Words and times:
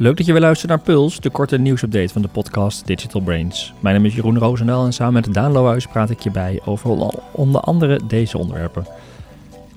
Leuk 0.00 0.16
dat 0.16 0.26
je 0.26 0.32
weer 0.32 0.40
luistert 0.40 0.70
naar 0.70 0.80
Puls, 0.80 1.20
de 1.20 1.30
korte 1.30 1.58
nieuwsupdate 1.58 2.12
van 2.12 2.22
de 2.22 2.28
podcast 2.28 2.86
Digital 2.86 3.20
Brains. 3.20 3.72
Mijn 3.80 3.94
naam 3.94 4.04
is 4.04 4.14
Jeroen 4.14 4.38
Roosendaal 4.38 4.84
en 4.84 4.92
samen 4.92 5.12
met 5.14 5.34
Daan 5.34 5.52
Lohuis 5.52 5.86
praat 5.86 6.10
ik 6.10 6.20
je 6.20 6.30
bij 6.30 6.60
over 6.64 6.90
onder 7.32 7.60
andere 7.60 8.00
deze 8.08 8.38
onderwerpen. 8.38 8.86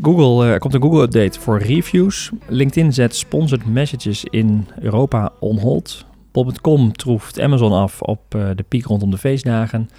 Google, 0.01 0.45
eh, 0.45 0.51
er 0.51 0.59
komt 0.59 0.73
een 0.73 0.81
Google-update 0.81 1.39
voor 1.39 1.59
reviews. 1.59 2.31
LinkedIn 2.47 2.93
zet 2.93 3.15
sponsored 3.15 3.65
messages 3.65 4.23
in 4.23 4.67
Europa 4.79 5.31
on 5.39 5.57
hold. 5.57 6.05
Bob.com 6.31 6.91
troeft 6.91 7.39
Amazon 7.39 7.71
af 7.71 8.01
op 8.01 8.35
eh, 8.35 8.49
de 8.55 8.63
piek 8.63 8.85
rondom 8.85 9.11
de 9.11 9.17
feestdagen. 9.17 9.89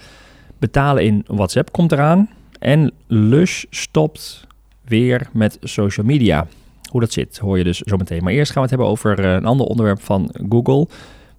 Betalen 0.57 1.03
in 1.03 1.25
WhatsApp 1.27 1.71
komt 1.71 1.91
eraan. 1.91 2.29
En 2.59 2.91
Lush 3.07 3.63
stopt 3.69 4.47
weer 4.85 5.29
met 5.33 5.57
social 5.61 6.05
media. 6.05 6.47
Hoe 6.93 7.01
dat 7.01 7.11
zit, 7.11 7.37
hoor 7.37 7.57
je 7.57 7.63
dus 7.63 7.77
zo 7.77 7.97
meteen. 7.97 8.23
Maar 8.23 8.33
eerst 8.33 8.51
gaan 8.51 8.63
we 8.63 8.69
het 8.69 8.77
hebben 8.77 8.87
over 8.87 9.19
eh, 9.19 9.33
een 9.33 9.45
ander 9.45 9.65
onderwerp 9.65 10.01
van 10.01 10.29
Google. 10.49 10.87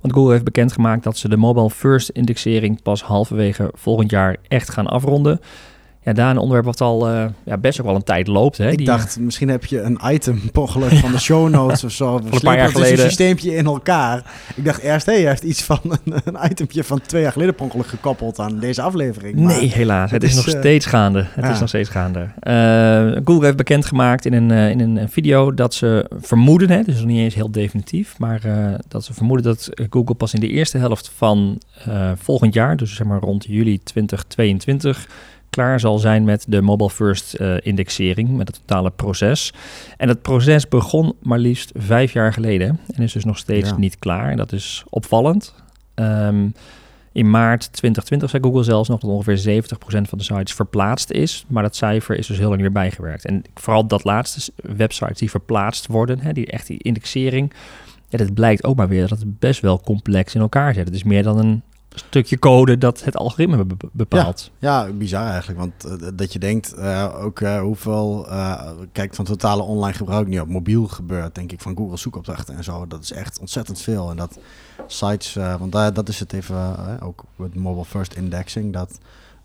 Want 0.01 0.15
Google 0.15 0.33
heeft 0.33 0.45
bekendgemaakt 0.45 1.05
dat 1.05 1.17
ze 1.17 1.29
de 1.29 1.37
mobile 1.37 1.71
first 1.71 2.09
indexering 2.09 2.83
pas 2.83 3.03
halverwege 3.03 3.71
volgend 3.75 4.11
jaar 4.11 4.37
echt 4.49 4.71
gaan 4.71 4.87
afronden. 4.87 5.41
Ja, 6.05 6.13
daar 6.13 6.31
een 6.31 6.39
onderwerp 6.39 6.65
wat 6.65 6.81
al 6.81 7.11
uh, 7.11 7.25
ja, 7.45 7.57
best 7.57 7.81
ook 7.81 7.87
wel 7.87 7.95
een 7.95 8.03
tijd 8.03 8.27
loopt. 8.27 8.59
Hè? 8.59 8.71
Ik 8.71 8.77
Die, 8.77 8.87
dacht, 8.87 9.19
misschien 9.21 9.49
heb 9.49 9.65
je 9.65 9.81
een 9.81 9.99
item 10.05 10.43
ongeluk 10.55 10.93
van 10.93 11.13
de 11.13 11.19
show 11.19 11.51
notes 11.51 11.85
of 11.85 11.91
zo. 11.91 12.17
een 12.33 12.41
paar 12.41 12.57
jaar 12.57 12.69
geleden. 12.69 12.99
een 12.99 13.05
systeempje 13.05 13.57
in 13.57 13.67
elkaar. 13.67 14.33
Ik 14.57 14.65
dacht 14.65 14.81
eerst, 14.81 15.07
hé, 15.07 15.13
hey, 15.13 15.21
hij 15.21 15.31
heeft 15.31 15.43
iets 15.43 15.63
van 15.63 15.81
een, 16.05 16.21
een 16.25 16.51
itempje 16.51 16.85
van 16.85 17.01
twee 17.01 17.23
jaar 17.23 17.33
geleden 17.33 17.55
per 17.55 17.65
ongeluk 17.65 17.87
gekoppeld 17.87 18.39
aan 18.39 18.59
deze 18.59 18.83
aflevering. 18.83 19.37
Maar 19.37 19.57
nee, 19.57 19.73
helaas. 19.73 20.11
Het, 20.11 20.23
het 20.23 20.31
is, 20.31 20.39
is, 20.39 20.47
nog 20.47 20.59
steeds 20.59 20.87
gaande. 20.87 21.27
Het 21.31 21.45
ja. 21.45 21.51
is 21.51 21.61
nog 21.61 21.69
steeds 21.69 21.89
gaande. 21.89 22.21
Uh, 22.21 23.21
Google 23.25 23.45
heeft 23.45 23.57
bekendgemaakt 23.57 24.25
in 24.25 24.33
een, 24.33 24.51
in 24.51 24.81
een 24.81 25.09
video 25.09 25.55
dat 25.55 25.75
ze 25.75 26.11
vermoeden, 26.21 26.71
hè, 26.71 26.83
dus 26.83 26.97
nog 26.97 27.07
niet 27.07 27.19
eens 27.19 27.35
heel 27.35 27.51
definitief, 27.51 28.19
maar 28.19 28.41
dat 28.89 29.05
ze 29.05 29.15
vermoeden 29.15 29.47
dat 29.47 29.71
Google 29.91 30.15
pas 30.15 30.35
in 30.35 30.41
de 30.41 30.49
eerste 30.49 30.79
helft 30.79 31.11
van 31.17 31.59
volgend 32.17 32.55
jaar, 32.55 32.77
dus 32.77 32.95
zeg 32.95 33.07
maar 33.07 33.21
rond 33.21 33.45
juli 33.45 33.83
2022 33.83 35.07
klaar 35.55 35.81
zal 35.81 35.99
zijn 35.99 36.25
met 36.25 36.45
de 36.49 36.63
mobile 36.63 36.91
first 36.91 37.37
uh, 37.41 37.57
indexering, 37.61 38.37
met 38.37 38.49
het 38.49 38.61
totale 38.67 38.91
proces. 38.91 39.53
En 39.97 40.07
dat 40.07 40.23
proces 40.23 40.69
begon 40.69 41.15
maar 41.23 41.39
liefst 41.39 41.71
vijf 41.75 42.13
jaar 42.13 42.33
geleden 42.33 42.81
en 42.95 43.03
is 43.03 43.13
dus 43.13 43.25
nog 43.25 43.39
steeds 43.39 43.69
ja. 43.69 43.77
niet 43.77 43.99
klaar. 43.99 44.31
En 44.31 44.37
dat 44.37 44.53
is 44.53 44.85
opvallend. 44.89 45.55
Um, 45.95 46.53
in 47.13 47.31
maart 47.31 47.73
2020 47.73 48.31
zei 48.31 48.43
Google 48.43 48.63
zelfs 48.63 48.89
nog 48.89 49.01
dat 49.01 49.11
ongeveer 49.11 49.63
70% 49.63 49.77
van 49.87 50.19
de 50.19 50.25
sites 50.25 50.55
verplaatst 50.55 51.11
is. 51.11 51.45
Maar 51.49 51.63
dat 51.63 51.77
cijfer 51.77 52.19
is 52.19 52.27
dus 52.27 52.39
heel 52.39 52.49
lang 52.49 52.61
meer 52.61 52.73
bijgewerkt. 52.73 53.25
En 53.25 53.43
vooral 53.55 53.87
dat 53.87 54.05
laatste 54.05 54.53
websites 54.57 55.19
die 55.19 55.31
verplaatst 55.31 55.87
worden, 55.87 56.21
hè, 56.21 56.33
die 56.33 56.47
echt 56.47 56.67
die 56.67 56.83
indexering. 56.83 57.53
Ja, 58.09 58.19
dat 58.19 58.35
blijkt 58.35 58.65
ook 58.65 58.77
maar 58.77 58.89
weer 58.89 59.09
dat 59.09 59.19
het 59.19 59.39
best 59.39 59.61
wel 59.61 59.81
complex 59.81 60.35
in 60.35 60.41
elkaar 60.41 60.75
zit. 60.75 60.87
Het 60.87 60.95
is 60.95 61.03
meer 61.03 61.23
dan 61.23 61.39
een 61.39 61.63
stukje 61.95 62.39
code 62.39 62.79
dat 62.79 63.05
het 63.05 63.17
algoritme 63.17 63.65
be 63.65 63.77
bepaalt. 63.93 64.51
Ja, 64.59 64.93
bizar 64.93 65.27
eigenlijk. 65.27 65.59
Want 65.59 66.03
uh, 66.03 66.09
dat 66.15 66.33
je 66.33 66.39
denkt, 66.39 66.75
uh, 66.79 67.15
ook 67.21 67.41
uh, 67.41 67.61
hoeveel, 67.61 68.27
kijk 68.93 69.15
van 69.15 69.25
totale 69.25 69.63
online 69.63 69.97
gebruik 69.97 70.27
nu 70.27 70.41
op 70.41 70.49
mobiel 70.49 70.87
gebeurt, 70.87 71.35
denk 71.35 71.53
ik, 71.53 71.61
van 71.61 71.77
Google 71.77 71.97
zoekopdrachten 71.97 72.57
en 72.57 72.65
zo. 72.65 72.87
Dat 72.87 73.03
is 73.03 73.13
echt 73.13 73.39
ontzettend 73.39 73.81
veel. 73.81 74.11
En 74.11 74.17
dat 74.17 74.39
sites, 74.87 75.35
want 75.59 75.73
dat 75.73 76.09
is 76.09 76.21
het 76.21 76.33
even, 76.33 77.01
ook 77.01 77.25
met 77.37 77.55
mobile 77.55 77.85
first 77.85 78.15
indexing, 78.15 78.73
dat 78.73 78.99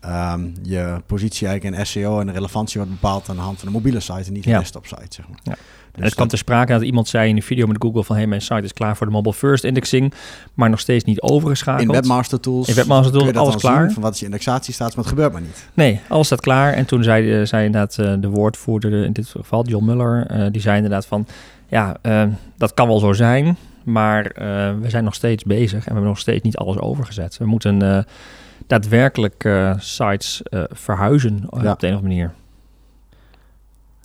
um, 0.06 0.54
je 0.62 1.02
positie 1.06 1.46
eigenlijk 1.46 1.78
in 1.78 1.86
SEO 1.86 2.20
en 2.20 2.26
de 2.26 2.32
relevantie 2.32 2.80
wordt 2.80 3.00
bepaald 3.00 3.28
aan 3.28 3.36
de 3.36 3.42
hand 3.42 3.58
van 3.58 3.68
de 3.68 3.74
mobiele 3.74 4.00
site 4.00 4.26
en 4.26 4.32
niet 4.32 4.44
de 4.44 4.50
ja. 4.50 4.58
desktop 4.58 4.86
site, 4.86 5.06
zeg 5.08 5.28
maar. 5.28 5.38
Ja. 5.42 5.56
Dus 5.94 6.04
het 6.04 6.14
kwam 6.14 6.28
ter 6.28 6.38
sprake 6.38 6.72
dat 6.72 6.82
iemand 6.82 7.08
zei 7.08 7.28
in 7.28 7.34
de 7.34 7.42
video 7.42 7.66
met 7.66 7.76
Google 7.78 8.04
van 8.04 8.16
hey, 8.16 8.26
mijn 8.26 8.40
site 8.40 8.62
is 8.62 8.72
klaar 8.72 8.96
voor 8.96 9.06
de 9.06 9.12
mobile 9.12 9.34
first 9.34 9.64
indexing, 9.64 10.12
maar 10.54 10.70
nog 10.70 10.80
steeds 10.80 11.04
niet 11.04 11.20
overgeschakeld. 11.20 11.88
In 11.88 11.92
Webmaster 11.92 12.40
Tools. 12.40 12.68
In 12.68 12.74
Webmaster 12.74 13.12
Tools 13.12 13.32
alles 13.32 13.56
klaar. 13.56 13.84
Zien 13.84 13.92
van 13.92 14.02
wat 14.02 14.14
is 14.14 14.18
je 14.18 14.24
indexatiestatus, 14.24 14.94
maar 14.94 15.04
het 15.04 15.12
gebeurt 15.12 15.32
maar 15.32 15.40
niet. 15.40 15.68
Nee, 15.74 16.00
alles 16.08 16.26
staat 16.26 16.40
klaar. 16.40 16.72
En 16.72 16.86
toen 16.86 17.02
zei, 17.02 17.46
zei 17.46 17.64
inderdaad 17.64 17.98
uh, 18.00 18.14
de 18.20 18.28
woordvoerder 18.28 19.04
in 19.04 19.12
dit 19.12 19.28
geval, 19.28 19.66
John 19.66 19.84
Muller, 19.84 20.30
uh, 20.30 20.46
die 20.50 20.60
zei 20.60 20.76
inderdaad 20.76 21.06
van 21.06 21.26
ja, 21.68 21.96
uh, 22.02 22.22
dat 22.56 22.74
kan 22.74 22.86
wel 22.86 22.98
zo 22.98 23.12
zijn, 23.12 23.56
maar 23.84 24.24
uh, 24.24 24.34
we 24.80 24.90
zijn 24.90 25.04
nog 25.04 25.14
steeds 25.14 25.44
bezig 25.44 25.72
en 25.72 25.78
we 25.78 25.92
hebben 25.92 26.08
nog 26.08 26.18
steeds 26.18 26.42
niet 26.42 26.56
alles 26.56 26.78
overgezet. 26.78 27.38
We 27.38 27.46
moeten 27.46 28.06
daadwerkelijk 28.66 29.44
uh, 29.44 29.74
sites 29.78 30.40
verhuizen 30.70 31.48
ja. 31.62 31.72
op 31.72 31.80
de 31.80 31.86
een 31.86 31.92
of 31.94 31.98
andere 32.00 32.02
manier. 32.02 32.32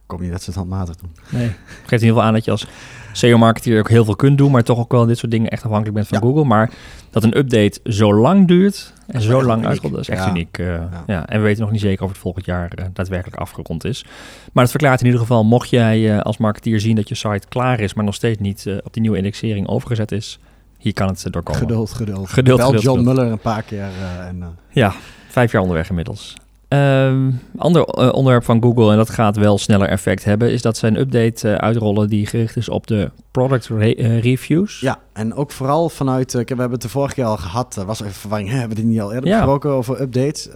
Ik 0.05 0.11
hoop 0.11 0.19
niet 0.19 0.31
dat 0.31 0.41
ze 0.41 0.49
het 0.49 0.59
handmatig 0.59 0.95
doen. 0.95 1.11
Nee, 1.29 1.43
het 1.47 1.55
geeft 1.85 1.91
in 1.91 1.91
ieder 1.91 2.07
geval 2.07 2.23
aan 2.23 2.33
dat 2.33 2.45
je 2.45 2.51
als 2.51 2.67
SEO-marketeer 3.11 3.79
ook 3.79 3.89
heel 3.89 4.05
veel 4.05 4.15
kunt 4.15 4.37
doen, 4.37 4.51
maar 4.51 4.63
toch 4.63 4.79
ook 4.79 4.91
wel 4.91 5.05
dit 5.05 5.17
soort 5.17 5.31
dingen 5.31 5.49
echt 5.49 5.63
afhankelijk 5.63 5.95
bent 5.95 6.07
van 6.07 6.17
Ja. 6.17 6.25
Google. 6.25 6.43
Maar 6.45 6.71
dat 7.09 7.23
een 7.23 7.37
update 7.37 7.79
zo 7.83 8.13
lang 8.13 8.47
duurt 8.47 8.93
en 9.07 9.21
zo 9.21 9.43
lang 9.43 9.65
uitrolt, 9.65 9.93
dat 9.93 10.01
is 10.01 10.09
echt 10.09 10.23
Ja. 10.23 10.29
uniek. 10.29 10.57
eh, 10.57 10.65
Ja. 10.67 11.03
ja. 11.07 11.27
En 11.27 11.37
we 11.39 11.45
weten 11.45 11.61
nog 11.61 11.71
niet 11.71 11.81
zeker 11.81 12.03
of 12.03 12.09
het 12.09 12.19
volgend 12.19 12.45
jaar 12.45 12.71
eh, 12.71 12.85
daadwerkelijk 12.93 13.37
afgerond 13.41 13.83
is. 13.85 14.05
Maar 14.53 14.63
het 14.63 14.71
verklaart 14.71 14.99
in 14.99 15.05
ieder 15.05 15.21
geval, 15.21 15.43
mocht 15.43 15.69
jij 15.69 16.13
eh, 16.15 16.19
als 16.21 16.37
marketeer 16.37 16.79
zien 16.79 16.95
dat 16.95 17.09
je 17.09 17.15
site 17.15 17.47
klaar 17.49 17.79
is, 17.79 17.93
maar 17.93 18.05
nog 18.05 18.15
steeds 18.15 18.39
niet 18.39 18.65
eh, 18.65 18.77
op 18.83 18.93
die 18.93 19.01
nieuwe 19.01 19.17
indexering 19.17 19.67
overgezet 19.67 20.11
is, 20.11 20.39
hier 20.85 20.93
kan 20.93 21.07
het 21.07 21.27
doorkomen. 21.29 21.61
Geduld, 21.61 21.91
geduld. 21.91 22.29
Geduld, 22.29 22.61
geduld, 22.61 22.81
John. 22.81 23.03
Muller 23.03 23.31
een 23.31 23.39
paar 23.39 23.63
keer 23.63 23.79
eh, 23.79 24.27
en... 24.27 24.41
eh, 24.41 24.47
Ja, 24.71 24.93
vijf 25.29 25.51
jaar 25.51 25.61
onderweg 25.61 25.89
inmiddels. 25.89 26.33
Ehm, 26.67 27.31
ander 27.57 27.83
eh, 27.83 28.13
onderwerp 28.13 28.43
van 28.43 28.61
Google, 28.61 28.91
en 28.91 28.97
dat 28.97 29.09
gaat 29.09 29.37
wel 29.37 29.57
sneller 29.57 29.87
effect 29.87 30.23
hebben, 30.23 30.51
is 30.51 30.61
dat 30.61 30.77
ze 30.77 30.87
een 30.87 30.99
update 30.99 31.59
uitrollen 31.59 32.09
die 32.09 32.25
gericht 32.25 32.55
is 32.57 32.69
op 32.69 32.87
de 32.87 33.11
product 33.31 33.67
re- 33.67 34.19
reviews. 34.19 34.79
Ja, 34.79 34.99
en 35.13 35.33
ook 35.33 35.51
vooral 35.51 35.89
vanuit, 35.89 36.33
we 36.33 36.43
hebben 36.47 36.71
het 36.71 36.81
de 36.81 36.89
vorige 36.89 37.13
keer 37.13 37.23
al 37.25 37.37
gehad, 37.37 37.83
was 37.85 38.01
even 38.01 38.13
verwarring, 38.13 38.49
hebben 38.49 38.69
we 38.69 38.75
dit 38.75 38.85
niet 38.85 39.01
al 39.01 39.13
eerder 39.13 39.29
Ja. 39.29 39.35
besproken 39.37 39.69
over 39.69 40.01
updates, 40.01 40.49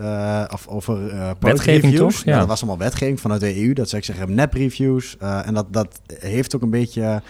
of 0.53 0.67
over 0.67 0.95
product 0.95 1.41
Wetgeving 1.41 1.91
reviews. 1.93 2.15
toch? 2.15 2.23
Ja. 2.25 2.31
Ja. 2.33 2.39
dat 2.39 2.47
was 2.47 2.61
allemaal 2.61 2.79
wetgeving 2.79 3.19
vanuit 3.19 3.41
de 3.41 3.63
EU, 3.65 3.73
dat 3.73 3.89
ze 3.89 3.97
zeggen 4.01 4.33
nep 4.35 4.53
reviews, 4.53 5.17
en 5.17 5.53
dat, 5.53 5.65
dat 5.73 6.01
heeft 6.19 6.55
ook 6.55 6.61
een 6.61 6.69
beetje 6.69 7.21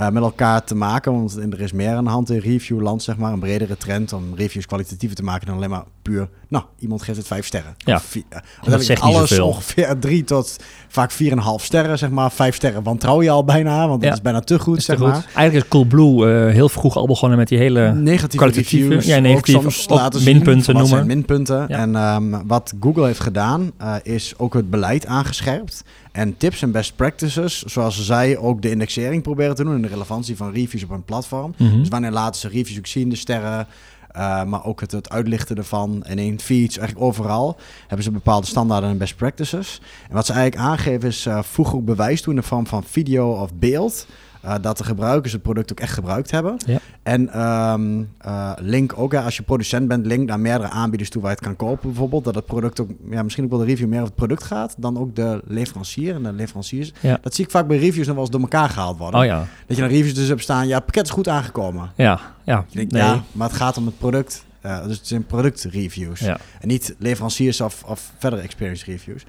eh, 0.00 0.08
met 0.08 0.22
elkaar 0.22 0.64
te 0.64 0.74
maken, 0.74 1.12
want 1.12 1.36
er 1.36 1.60
is 1.60 1.72
meer 1.72 1.94
aan 1.94 2.04
de 2.04 2.10
hand 2.10 2.30
in 2.30 2.38
reviewland, 2.38 3.02
zeg 3.02 3.16
maar, 3.16 3.32
een 3.32 3.38
bredere 3.40 3.76
trend 3.76 4.12
om 4.12 4.24
reviews 4.34 4.66
kwalitatiever 4.66 5.16
te 5.16 5.22
maken 5.22 5.46
dan 5.46 5.56
alleen 5.56 5.70
maar 5.70 5.84
puur, 6.02 6.28
nou, 6.48 6.64
iemand 6.78 7.02
geeft 7.02 7.18
het 7.18 7.26
vijf 7.26 7.46
sterren. 7.46 7.74
Ja. 7.76 7.94
Eh, 7.94 8.00
uiteindelijk 8.30 8.82
zegt 8.82 9.04
niet 9.04 9.14
alles 9.14 9.28
zoveel. 9.30 9.46
ongeveer 9.46 9.98
drie 10.00 10.24
tot 10.24 10.56
vaak 10.88 11.10
vier 11.10 11.30
en 11.30 11.36
een 11.36 11.42
half 11.42 11.64
sterren, 11.64 11.98
zeg 11.98 12.10
maar. 12.10 12.30
Vijf 12.32 12.54
sterren 12.54 12.82
wantrouw 12.82 13.22
je 13.22 13.30
al 13.30 13.44
bijna, 13.44 13.88
want 13.88 14.00
dat 14.00 14.08
Ja. 14.08 14.14
is 14.16 14.22
bijna 14.22 14.40
te 14.40 14.58
goed, 14.58 14.76
Is 14.76 14.84
zeg 14.84 14.96
te 14.96 15.02
goed. 15.02 15.12
maar. 15.12 15.24
Eigenlijk 15.34 15.64
is 15.64 15.70
Coolblue 15.70 16.46
eh 16.46 16.52
heel 16.52 16.68
vroeg 16.68 16.96
al 16.96 17.06
begonnen 17.06 17.38
met 17.38 17.48
die 17.48 17.58
hele... 17.58 17.92
negatieve 17.92 18.36
kwalitatieve, 18.36 18.84
reviews. 18.88 19.06
ja, 19.06 19.18
negatief, 19.18 19.54
ook 19.54 19.62
soms 19.62 19.88
laten 19.88 20.24
minpunten 20.24 20.74
noemen. 20.74 21.06
minpunten. 21.06 21.64
Ja. 21.68 21.78
En 21.78 21.96
ehm, 21.96 22.46
wat 22.46 22.72
Google 22.80 23.06
heeft 23.06 23.20
gedaan, 23.20 23.72
is 24.02 24.34
ook 24.36 24.54
het 24.54 24.70
beleid 24.70 25.06
aangescherpt. 25.06 25.84
En 26.12 26.36
tips 26.36 26.62
en 26.62 26.70
best 26.70 26.96
practices, 26.96 27.62
zoals 27.62 28.04
zij 28.04 28.36
ook 28.36 28.62
de 28.62 28.70
indexering 28.70 29.22
proberen 29.22 29.54
te 29.54 29.64
doen... 29.64 29.74
en 29.74 29.82
de 29.82 29.88
relevantie 29.88 30.36
van 30.36 30.52
reviews 30.52 30.84
op 30.84 30.90
een 30.90 31.04
platform. 31.04 31.54
Mhm. 31.56 31.78
Dus 31.78 31.88
wanneer 31.88 32.10
laten 32.10 32.40
ze 32.40 32.48
reviews 32.48 32.78
ook 32.78 32.86
zien, 32.86 33.08
de 33.08 33.16
sterren... 33.16 33.66
eh, 34.12 34.44
maar 34.44 34.64
ook 34.64 34.80
het, 34.80 34.92
het 34.92 35.10
uitlichten 35.10 35.56
ervan 35.56 36.02
en 36.02 36.18
in 36.18 36.40
feeds, 36.40 36.78
eigenlijk 36.78 37.08
overal... 37.08 37.56
hebben 37.86 38.02
ze 38.02 38.10
bepaalde 38.10 38.46
standaarden 38.46 38.90
en 38.90 38.98
best 38.98 39.16
practices. 39.16 39.80
En 40.08 40.14
wat 40.14 40.26
ze 40.26 40.32
eigenlijk 40.32 40.62
aangeven 40.68 41.08
is, 41.08 41.26
eh 41.26 41.42
voeg 41.42 41.74
ook 41.74 41.84
bewijs 41.84 42.22
toe 42.22 42.34
in 42.34 42.40
de 42.40 42.46
vorm 42.46 42.66
van 42.66 42.84
video 42.84 43.30
of 43.32 43.54
beeld... 43.54 44.06
eh, 44.40 44.54
dat 44.60 44.78
de 44.78 44.84
gebruikers 44.84 45.32
het 45.32 45.42
product 45.42 45.72
ook 45.72 45.80
echt 45.80 45.92
gebruikt 45.92 46.30
hebben. 46.30 46.56
Ja. 46.66 46.78
En 47.02 47.28
ehm, 47.28 48.02
eh, 48.18 48.52
link 48.56 48.92
ook, 48.96 49.12
hè, 49.12 49.20
als 49.20 49.36
je 49.36 49.42
producent 49.42 49.88
bent, 49.88 50.06
link 50.06 50.28
naar 50.28 50.40
meerdere 50.40 50.70
aanbieders 50.70 51.10
toe 51.10 51.22
waar 51.22 51.30
je 51.30 51.36
het 51.36 51.46
kan 51.46 51.56
kopen 51.68 51.88
bijvoorbeeld. 51.88 52.24
Dat 52.24 52.34
het 52.34 52.44
product 52.46 52.80
ook, 52.80 52.90
ja, 53.10 53.22
misschien 53.22 53.44
ook 53.44 53.50
wel 53.50 53.58
de 53.58 53.64
review 53.64 53.88
meer 53.88 53.98
over 53.98 54.06
het 54.06 54.16
product 54.16 54.42
gaat 54.42 54.74
dan 54.78 54.98
ook 54.98 55.16
de 55.16 55.42
leverancier 55.46 56.14
en 56.14 56.22
de 56.22 56.32
leveranciers. 56.32 56.92
Ja. 57.00 57.18
Dat 57.22 57.34
zie 57.34 57.44
ik 57.44 57.50
vaak 57.50 57.66
bij 57.66 57.78
reviews 57.78 58.06
nog 58.06 58.14
wel 58.14 58.24
eens 58.24 58.32
door 58.32 58.40
elkaar 58.40 58.68
gehaald 58.68 58.98
worden. 58.98 59.20
Oh 59.20 59.26
ja, 59.26 59.46
Dat 59.66 59.76
je 59.76 59.82
naar 59.82 59.90
reviews 59.92 60.14
dus 60.14 60.28
hebt 60.28 60.42
staan, 60.42 60.68
ja, 60.68 60.74
het 60.74 60.84
pakket 60.84 61.04
is 61.04 61.10
goed 61.10 61.28
aangekomen. 61.28 61.90
ja, 61.96 62.20
ja. 62.44 62.64
Je 62.68 62.76
denkt, 62.76 62.92
nee. 62.92 63.02
ja, 63.02 63.22
maar 63.32 63.48
het 63.48 63.56
gaat 63.56 63.76
om 63.76 63.86
het 63.86 63.98
product. 63.98 64.44
Dus 64.60 64.96
het 64.96 65.06
zijn 65.06 65.26
productreviews. 65.26 66.20
Ja. 66.20 66.38
En 66.60 66.68
niet 66.68 66.94
leveranciers 66.98 67.60
of, 67.60 67.82
of 67.86 68.12
verdere 68.18 68.42
experience 68.42 68.84
reviews. 68.84 69.24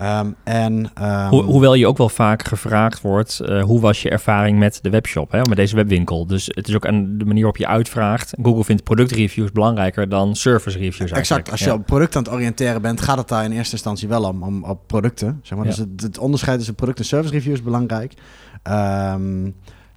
Ehm, 0.00 0.30
en, 0.44 0.90
ehm, 0.94 1.28
Ho- 1.28 1.42
hoewel 1.42 1.74
je 1.74 1.86
ook 1.86 1.98
wel 1.98 2.08
vaak 2.08 2.44
gevraagd 2.44 3.00
wordt, 3.00 3.40
eh, 3.40 3.62
hoe 3.62 3.80
was 3.80 4.02
je 4.02 4.10
ervaring 4.10 4.58
met 4.58 4.78
de 4.82 4.90
webshop, 4.90 5.30
hè, 5.32 5.42
met 5.42 5.56
deze 5.56 5.76
webwinkel? 5.76 6.26
Dus 6.26 6.46
het 6.54 6.68
is 6.68 6.74
ook 6.74 6.86
aan 6.86 7.18
de 7.18 7.24
manier 7.24 7.42
waarop 7.42 7.56
je 7.56 7.66
uitvraagt. 7.66 8.34
Google 8.42 8.64
vindt 8.64 8.82
productreviews 8.84 9.52
belangrijker 9.52 10.08
dan 10.08 10.34
service 10.36 10.78
reviews 10.78 10.98
eigenlijk. 11.10 11.18
Exact. 11.18 11.50
Als 11.50 11.60
je 11.60 11.66
Ja. 11.66 11.74
op 11.74 11.86
product 11.86 12.16
aan 12.16 12.22
het 12.22 12.32
oriënteren 12.32 12.82
bent, 12.82 13.00
gaat 13.00 13.18
het 13.18 13.28
daar 13.28 13.44
in 13.44 13.52
eerste 13.52 13.72
instantie 13.72 14.08
wel 14.08 14.22
om, 14.24 14.42
om 14.42 14.64
op 14.64 14.80
producten. 14.86 15.40
Zeg 15.42 15.58
maar. 15.58 15.66
Ja. 15.66 15.72
Dus 15.72 15.80
het, 15.80 16.00
het 16.02 16.18
onderscheid 16.18 16.56
tussen 16.56 16.74
product 16.74 16.98
en 16.98 17.04
service 17.04 17.32
review 17.34 17.52
is 17.52 17.62
belangrijk. 17.62 18.14
Ehm, 18.62 19.50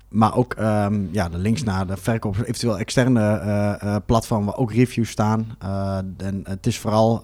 maar 0.09 0.35
ook 0.35 0.55
ja, 1.11 1.29
de 1.29 1.37
links 1.37 1.63
naar 1.63 1.87
de 1.87 1.97
verkoop, 1.97 2.35
eventueel 2.41 2.77
externe 2.79 3.21
eh, 3.37 3.73
eh, 3.81 3.95
platformen 4.05 4.45
waar 4.47 4.57
ook 4.57 4.73
reviews 4.73 5.09
staan. 5.09 5.55
En 6.17 6.41
het 6.43 6.67
is 6.67 6.77
vooral 6.77 7.21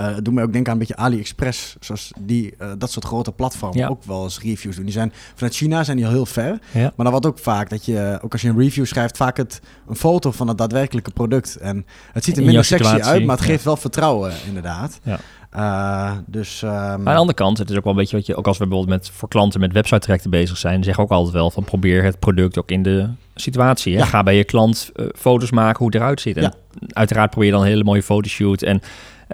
Uh, 0.00 0.16
doet 0.22 0.34
mij 0.34 0.44
ook 0.44 0.52
denken 0.52 0.72
aan 0.72 0.78
een 0.80 0.86
beetje 0.86 1.02
AliExpress, 1.02 1.76
zoals 1.80 2.10
die, 2.20 2.54
uh, 2.62 2.68
dat 2.78 2.90
soort 2.90 3.04
grote 3.04 3.32
platformen 3.32 3.78
Ja. 3.78 3.88
ook 3.88 4.04
wel 4.04 4.22
eens 4.24 4.40
reviews 4.40 4.74
doen. 4.76 4.84
Die 4.84 4.92
zijn 4.94 5.12
vanuit 5.34 5.54
China 5.54 5.84
zijn 5.84 5.96
die 5.96 6.06
al 6.06 6.12
heel 6.12 6.26
ver, 6.26 6.58
Ja. 6.70 6.80
maar 6.80 6.92
dan 6.96 7.10
wordt 7.10 7.26
ook 7.26 7.38
vaak 7.38 7.70
dat 7.70 7.84
je, 7.84 8.18
ook 8.22 8.32
als 8.32 8.42
je 8.42 8.48
een 8.48 8.58
review 8.58 8.84
schrijft, 8.86 9.16
vaak 9.16 9.36
het, 9.36 9.60
een 9.88 9.96
foto 9.96 10.30
van 10.30 10.48
het 10.48 10.58
daadwerkelijke 10.58 11.10
product. 11.10 11.56
En 11.56 11.86
het 12.12 12.24
ziet 12.24 12.34
er 12.34 12.40
In 12.40 12.46
minder 12.46 12.64
sexy 12.64 12.86
uit, 12.94 13.24
maar 13.24 13.36
het 13.36 13.44
ja. 13.46 13.50
geeft 13.52 13.64
wel 13.64 13.76
vertrouwen, 13.76 14.32
inderdaad. 14.46 15.00
Ja. 15.02 15.18
Uh, 15.56 16.12
dus, 16.26 16.62
um, 16.62 16.68
Maar 16.70 16.80
aan 16.88 17.04
de 17.04 17.10
andere 17.10 17.34
kant, 17.34 17.58
het 17.58 17.70
is 17.70 17.76
ook 17.76 17.84
wel 17.84 17.92
een 17.92 17.98
beetje 17.98 18.16
wat 18.16 18.26
je, 18.26 18.36
ook 18.36 18.46
als 18.46 18.58
we 18.58 18.66
bijvoorbeeld 18.66 18.98
met, 18.98 19.10
voor 19.10 19.28
klanten 19.28 19.60
met 19.60 19.72
website 19.72 20.00
trajecten 20.00 20.30
bezig 20.30 20.56
zijn, 20.56 20.84
zeggen 20.84 21.04
ook 21.04 21.10
altijd 21.10 21.34
wel 21.34 21.50
van 21.50 21.64
probeer 21.64 22.04
het 22.04 22.18
product 22.18 22.58
ook 22.58 22.70
in 22.70 22.82
de 22.82 23.08
situatie. 23.34 23.92
Hè? 23.92 23.98
Ja. 23.98 24.04
Ga 24.04 24.22
bij 24.22 24.36
je 24.36 24.44
klant 24.44 24.90
uh, 24.96 25.06
foto's 25.14 25.50
maken 25.50 25.78
hoe 25.78 25.86
het 25.86 25.94
eruit 25.96 26.20
ziet. 26.20 26.36
En 26.36 26.42
Ja. 26.42 26.52
uiteraard 26.88 27.30
probeer 27.30 27.48
je 27.48 27.54
dan 27.54 27.64
een 27.64 27.70
hele 27.70 27.84
mooie 27.84 28.02
fotoshoot 28.02 28.62
en 28.62 28.80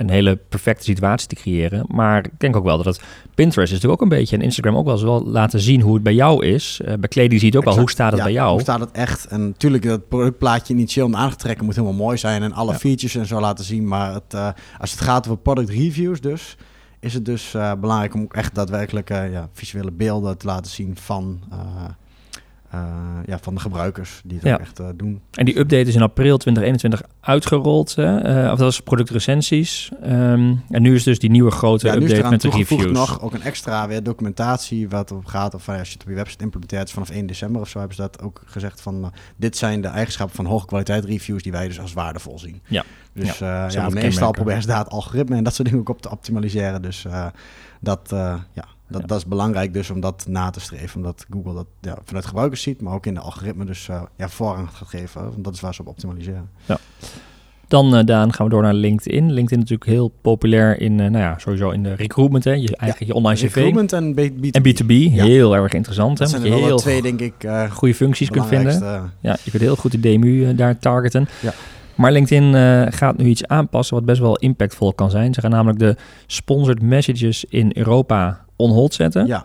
een 0.00 0.10
hele 0.10 0.36
perfecte 0.36 0.84
situatie 0.84 1.28
te 1.28 1.34
creëren. 1.34 1.84
Maar 1.88 2.24
ik 2.24 2.30
denk 2.38 2.56
ook 2.56 2.64
wel 2.64 2.76
dat 2.76 2.86
het 2.86 3.00
Pinterest 3.34 3.72
is 3.72 3.74
natuurlijk 3.74 4.02
ook 4.02 4.10
een 4.10 4.18
beetje 4.18 4.36
en 4.36 4.42
Instagram 4.42 4.76
ook 4.76 4.84
wel 4.84 4.94
eens 4.94 5.02
wel 5.02 5.24
laten 5.26 5.60
zien 5.60 5.80
hoe 5.80 5.94
het 5.94 6.02
bij 6.02 6.14
jou 6.14 6.46
is. 6.46 6.80
Uh, 6.82 6.86
bij 6.94 7.08
kleding 7.08 7.40
zie 7.40 7.50
je 7.50 7.56
het 7.56 7.66
ook 7.66 7.72
wel 7.74 7.82
hoe 7.82 7.90
staat 7.90 8.10
het 8.10 8.18
ja, 8.18 8.24
bij 8.24 8.32
jou. 8.32 8.50
Hoe 8.50 8.60
staat 8.60 8.80
het 8.80 8.90
echt? 8.90 9.26
En 9.26 9.46
natuurlijk, 9.46 9.82
dat 9.82 10.08
productplaatje 10.08 10.74
initieel 10.74 11.06
om 11.06 11.16
aan 11.16 11.30
te 11.30 11.36
trekken 11.36 11.64
moet 11.64 11.74
helemaal 11.74 11.96
mooi 11.96 12.16
zijn 12.18 12.42
en 12.42 12.52
alle 12.52 12.72
Ja. 12.72 12.78
features 12.78 13.14
en 13.14 13.26
zo 13.26 13.40
laten 13.40 13.64
zien. 13.64 13.88
Maar 13.88 14.12
het, 14.12 14.34
uh, 14.34 14.48
als 14.78 14.90
het 14.90 15.00
gaat 15.00 15.26
over 15.26 15.38
product 15.38 15.68
reviews, 15.68 16.20
dus 16.20 16.56
is 17.00 17.14
het 17.14 17.24
dus 17.24 17.54
uh, 17.54 17.72
belangrijk 17.80 18.14
om 18.14 18.22
ook 18.22 18.34
echt 18.34 18.54
daadwerkelijk 18.54 19.08
ja, 19.08 19.48
visuele 19.52 19.90
beelden 19.90 20.38
te 20.38 20.46
laten 20.46 20.70
zien 20.70 20.96
van. 21.00 21.40
Uh, 22.74 22.80
ja, 23.26 23.38
van 23.38 23.54
de 23.54 23.60
gebruikers 23.60 24.20
die 24.24 24.36
het 24.38 24.46
Ja. 24.46 24.54
ook 24.54 24.60
echt 24.60 24.80
uh, 24.80 24.86
doen. 24.96 25.20
En 25.30 25.44
die 25.44 25.58
update 25.58 25.88
is 25.88 25.94
in 25.94 26.02
april 26.02 26.36
2021 26.38 27.02
uitgerold. 27.20 27.94
Hè? 27.94 28.44
Uh, 28.44 28.52
of 28.52 28.58
dat 28.58 28.72
is 28.72 28.80
productrecensies. 28.80 29.90
Um, 30.04 30.62
en 30.70 30.82
nu 30.82 30.94
is 30.94 31.02
dus 31.02 31.18
die 31.18 31.30
nieuwe 31.30 31.50
grote 31.50 31.86
ja, 31.86 31.94
update 31.94 32.28
met 32.28 32.40
de 32.40 32.50
reviews. 32.50 32.92
nog 32.92 33.20
ook 33.20 33.34
een 33.34 33.42
extra 33.42 33.88
weer 33.88 34.02
documentatie 34.02 34.88
wat 34.88 35.10
erop 35.10 35.24
gaat. 35.24 35.54
Of 35.54 35.68
als 35.68 35.88
je 35.88 35.92
het 35.92 36.02
op 36.02 36.08
je 36.08 36.14
website 36.14 36.42
implementeert 36.44 36.90
vanaf 36.90 37.10
1 37.10 37.26
december 37.26 37.60
of 37.60 37.68
zo 37.68 37.78
hebben 37.78 37.96
ze 37.96 38.02
dat 38.02 38.22
ook 38.22 38.42
gezegd 38.46 38.80
van 38.80 39.12
dit 39.36 39.56
zijn 39.56 39.80
de 39.80 39.88
eigenschappen 39.88 40.36
van 40.36 40.44
hoge 40.46 40.66
kwaliteit 40.66 41.04
reviews 41.04 41.42
die 41.42 41.52
wij 41.52 41.68
dus 41.68 41.80
als 41.80 41.92
waardevol 41.92 42.38
zien. 42.38 42.62
Ja. 42.66 42.84
Dus 43.12 43.38
Ja, 43.38 43.70
ja, 43.70 43.88
meestal 43.88 44.30
proberen 44.30 44.62
ze 44.62 44.68
daar 44.68 44.78
het 44.78 44.90
algoritme 44.90 45.36
en 45.36 45.44
dat 45.44 45.54
soort 45.54 45.68
dingen 45.68 45.82
ook 45.82 45.94
op 45.94 46.02
te 46.02 46.10
optimaliseren. 46.10 46.82
Dus 46.82 47.06
dat, 47.80 48.08
ja, 48.52 48.64
dat, 48.88 49.00
Ja. 49.00 49.06
dat 49.06 49.18
is 49.18 49.26
belangrijk 49.26 49.72
dus 49.72 49.90
om 49.90 50.00
dat 50.00 50.24
na 50.28 50.50
te 50.50 50.60
streven. 50.60 50.96
Omdat 50.96 51.26
Google 51.30 51.54
dat 51.54 51.66
ja, 51.80 51.96
vanuit 52.04 52.26
gebruikers 52.26 52.62
ziet, 52.62 52.80
maar 52.80 52.94
ook 52.94 53.06
in 53.06 53.14
de 53.14 53.20
algoritme 53.20 53.64
dus 53.64 53.88
uh, 53.90 54.02
ja, 54.16 54.28
voorrang 54.28 54.68
gaat 54.72 54.88
geven. 54.88 55.22
Want 55.22 55.44
dat 55.44 55.54
is 55.54 55.60
waar 55.60 55.74
ze 55.74 55.80
op 55.80 55.86
optimaliseren. 55.88 56.48
Dan, 57.68 57.94
uh, 57.98 58.04
Daan, 58.04 58.32
gaan 58.32 58.46
we 58.46 58.52
door 58.52 58.62
naar 58.62 58.74
LinkedIn. 58.74 59.24
LinkedIn 59.32 59.42
is 59.64 59.70
natuurlijk 59.70 59.90
heel 59.90 60.08
populair 60.22 60.80
in, 60.80 60.92
uh, 60.92 60.98
nou 60.98 61.18
ja, 61.18 61.38
sowieso 61.38 61.70
in 61.70 61.82
de 61.82 61.94
recruitment, 61.94 62.44
hè? 62.44 62.50
Je, 62.52 62.76
eigenlijk 62.76 63.12
je 63.12 63.14
online 63.18 63.36
cv. 63.40 63.42
Recruitment 63.54 63.92
en 63.92 64.14
B- 64.14 64.18
B2B. 64.30 64.50
En 64.50 64.62
B2B, 64.62 64.90
Ja. 65.14 65.24
heel 65.24 65.54
erg 65.56 65.72
interessant. 65.72 66.18
Hè? 66.18 66.24
Dat 66.24 66.30
zijn 66.34 66.42
je 66.44 66.50
wel 66.50 66.64
heel 66.64 66.76
twee, 66.78 67.02
denk 67.02 67.20
ik, 67.20 67.44
uh, 67.44 67.70
goede 67.70 67.94
functies 67.94 68.30
kunt 68.30 68.46
vinden. 68.46 68.80
Ja, 69.20 69.36
je 69.44 69.50
kunt 69.50 69.62
heel 69.62 69.76
goed 69.76 69.92
de 69.92 70.00
DMU 70.00 70.54
daar 70.54 70.78
targeten. 70.78 71.28
Ja. 71.40 71.52
Maar 71.94 72.12
LinkedIn 72.12 72.52
gaat 72.92 73.16
nu 73.16 73.24
iets 73.24 73.46
aanpassen 73.46 73.96
wat 73.96 74.04
best 74.04 74.20
wel 74.20 74.36
impactvol 74.36 74.92
kan 74.94 75.10
zijn. 75.10 75.34
Ze 75.34 75.40
gaan 75.40 75.50
namelijk 75.50 75.78
de 75.78 75.96
sponsored 76.26 76.82
messages 76.82 77.44
in 77.44 77.70
Europa 77.74 78.44
on 78.58 78.70
hold 78.70 78.94
zetten. 78.94 79.26
Ja, 79.26 79.44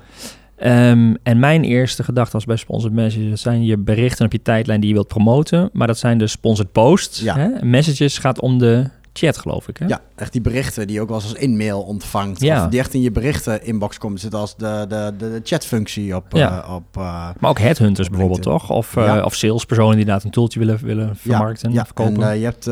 Um, 0.65 1.17
en 1.23 1.39
mijn 1.39 1.63
eerste 1.63 2.03
gedachte 2.03 2.33
als 2.33 2.45
bij 2.45 2.55
sponsored 2.55 2.95
messages 2.95 3.29
dat 3.29 3.39
zijn 3.39 3.65
je 3.65 3.77
berichten 3.77 4.25
op 4.25 4.31
je 4.31 4.41
tijdlijn 4.41 4.79
die 4.79 4.89
je 4.89 4.95
wilt 4.95 5.07
promoten. 5.07 5.69
Maar 5.73 5.87
dat 5.87 5.97
zijn 5.97 6.17
de 6.17 6.27
sponsored 6.27 6.71
posts. 6.71 7.19
Ja. 7.19 7.37
Hè? 7.37 7.65
Messages 7.65 8.17
gaat 8.17 8.39
om 8.39 8.57
de 8.57 8.89
chat, 9.13 9.37
geloof 9.37 9.67
ik. 9.67 9.77
Hè? 9.77 9.85
ja, 9.85 10.01
echt 10.15 10.31
die 10.31 10.41
berichten 10.41 10.87
die 10.87 10.95
je 10.95 11.01
ook 11.01 11.07
wel 11.07 11.17
eens 11.17 11.29
als 11.29 11.39
in-mail 11.39 11.81
ontvangt. 11.81 12.41
Ja. 12.41 12.63
Of 12.63 12.69
die 12.69 12.79
echt 12.79 12.93
in 12.93 13.01
je 13.01 13.11
berichten 13.11 13.65
inbox 13.65 13.97
komt. 13.97 14.19
Zit 14.19 14.33
als 14.33 14.55
de, 14.55 14.85
de, 14.87 15.13
de, 15.17 15.39
chatfunctie 15.43 16.15
op... 16.15 16.25
Ja. 16.29 16.63
eh, 16.63 16.75
op 16.75 16.97
uh, 16.97 17.29
Maar 17.39 17.49
ook 17.49 17.59
headhunters 17.59 18.09
bijvoorbeeld, 18.09 18.41
toch? 18.41 18.69
Of, 18.69 18.95
uh, 18.95 19.05
Ja. 19.05 19.23
of 19.23 19.35
salespersonen 19.35 19.91
die 19.91 19.99
inderdaad 19.99 20.23
een 20.23 20.31
tooltje 20.31 20.59
willen, 20.59 20.79
willen 20.83 21.15
vermarkten, 21.15 21.71
ja, 21.71 21.85
verkopen. 21.85 22.29
En, 22.29 22.39
je 22.39 22.45
hebt, 22.45 22.67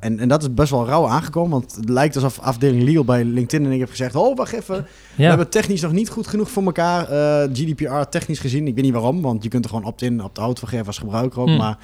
en, 0.00 0.18
en 0.18 0.28
dat 0.28 0.42
is 0.42 0.54
best 0.54 0.70
wel 0.70 0.86
rauw 0.86 1.08
aangekomen. 1.08 1.50
Want 1.50 1.74
het 1.76 1.88
lijkt 1.88 2.14
alsof 2.14 2.38
afdeling 2.38 2.82
legal 2.82 3.04
bij 3.04 3.24
LinkedIn 3.24 3.66
en 3.66 3.72
ik 3.72 3.80
heb 3.80 3.90
gezegd... 3.90 4.16
Oh, 4.16 4.36
wacht 4.36 4.52
even. 4.52 4.86
We 5.16 5.24
hebben 5.24 5.48
technisch 5.48 5.80
nog 5.80 5.92
niet 5.92 6.08
goed 6.08 6.26
genoeg 6.26 6.50
voor 6.50 6.64
elkaar. 6.64 7.04
GDPR 7.52 8.08
technisch 8.10 8.38
gezien. 8.38 8.66
Ik 8.66 8.74
weet 8.74 8.84
niet 8.84 8.92
waarom. 8.92 9.22
Want 9.22 9.42
je 9.42 9.48
kunt 9.48 9.64
er 9.64 9.70
gewoon 9.70 9.84
opt-in, 9.84 10.24
opt-out 10.24 10.58
voor 10.58 10.68
geven 10.68 10.86
als 10.86 10.98
gebruiker 10.98 11.40
ook. 11.40 11.46
Hmm. 11.46 11.56
Maar 11.56 11.78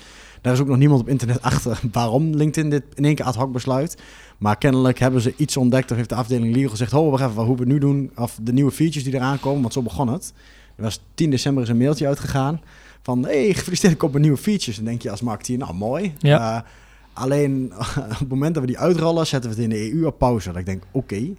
daar 0.49 0.57
is 0.57 0.63
ook 0.63 0.69
nog 0.69 0.79
niemand 0.79 1.01
op 1.01 1.09
internet 1.09 1.43
achter 1.51 1.81
waarom 1.93 2.35
LinkedIn 2.35 2.71
dit 2.71 2.83
in 2.95 3.05
één 3.05 3.15
keer 3.15 3.25
ad 3.25 3.35
hoc 3.35 3.53
besluit. 3.53 3.97
Maar 4.39 4.59
kennelijk 4.59 4.99
hebben 4.99 5.21
ze 5.21 5.35
iets 5.37 5.57
ontdekt 5.57 5.91
of 5.91 5.97
heeft 5.97 6.09
de 6.09 6.15
afdeling 6.15 6.55
legal 6.55 6.71
gezegd... 6.71 6.95
oh, 6.95 7.11
wacht 7.11 7.31
even, 7.31 7.43
hoe 7.43 7.55
we 7.55 7.61
het 7.61 7.73
nu 7.73 7.79
doen, 7.79 8.11
of 8.17 8.39
de 8.43 8.53
nieuwe 8.53 8.71
features 8.71 9.05
die 9.05 9.15
eraan 9.15 9.41
komen. 9.41 9.61
Want 9.61 9.73
zo 9.73 9.83
begon 9.83 10.09
het. 10.09 10.33
Er 10.77 10.83
was 10.83 11.01
10 11.15 11.31
december 11.31 11.63
is 11.63 11.69
een 11.69 11.77
mailtje 11.77 12.07
uitgegaan 12.07 12.61
van... 13.03 13.25
hey, 13.25 13.55
gefeliciteerd, 13.55 13.93
ik 13.93 14.03
op 14.03 14.15
een 14.15 14.21
nieuwe 14.21 14.37
features. 14.37 14.77
Dan 14.77 14.85
denk 14.85 15.03
je 15.03 15.11
als 15.11 15.21
marketeer, 15.21 15.59
nou 15.59 15.75
mooi. 15.75 16.15
Ja. 16.19 16.57
Uh, 16.57 16.63
alleen 17.13 17.73
op 18.13 18.19
het 18.19 18.29
moment 18.29 18.55
dat 18.55 18.63
we 18.63 18.69
die 18.69 18.79
uitrollen, 18.79 19.27
zetten 19.27 19.51
we 19.51 19.57
het 19.57 19.65
in 19.65 19.71
de 19.71 19.93
EU 19.93 20.07
op 20.07 20.19
pauze. 20.19 20.49
Dat 20.49 20.59
ik 20.59 20.67
denk, 20.67 20.83
oké. 20.91 21.15
Okay. 21.15 21.37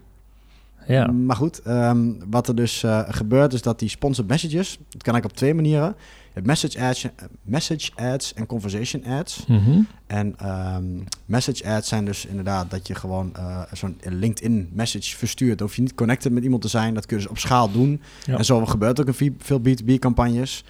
ja. 0.87 1.11
Maar 1.11 1.35
goed, 1.35 1.61
um, 1.67 2.17
wat 2.29 2.47
er 2.47 2.55
dus 2.55 2.83
uh, 2.83 3.01
gebeurt 3.07 3.53
is 3.53 3.61
dat 3.61 3.79
die 3.79 3.89
sponsored 3.89 4.29
messages... 4.29 4.79
dat 4.89 5.03
kan 5.03 5.15
ik 5.15 5.25
op 5.25 5.33
twee 5.33 5.53
manieren... 5.53 5.95
Hebt 6.33 6.45
message 6.45 6.79
ads, 6.79 7.05
message 7.41 7.89
ads 7.95 8.33
en 8.33 8.45
conversation 8.45 9.05
ads. 9.05 9.45
Mm 9.47 9.57
-hmm. 9.57 9.87
En 10.07 10.35
um, 10.75 11.03
message 11.25 11.67
ads 11.69 11.87
zijn 11.87 12.05
dus 12.05 12.25
inderdaad 12.25 12.71
dat 12.71 12.87
je 12.87 12.95
gewoon 12.95 13.33
uh, 13.37 13.61
zo'n 13.73 13.97
LinkedIn 14.03 14.69
message 14.73 15.17
verstuurt. 15.17 15.57
Dan 15.57 15.67
hoef 15.67 15.75
je 15.75 15.81
niet 15.81 15.95
connected 15.95 16.31
met 16.31 16.43
iemand 16.43 16.61
te 16.61 16.67
zijn. 16.67 16.93
Dat 16.93 17.05
kun 17.05 17.17
je 17.17 17.23
dus 17.23 17.31
op 17.31 17.37
schaal 17.37 17.71
doen. 17.71 18.01
Ja. 18.25 18.37
En 18.37 18.45
zo 18.45 18.65
gebeurt 18.65 18.99
ook 18.99 19.07
in 19.07 19.35
veel 19.39 19.61
B2B 19.61 19.93
campagnes. 19.99 20.63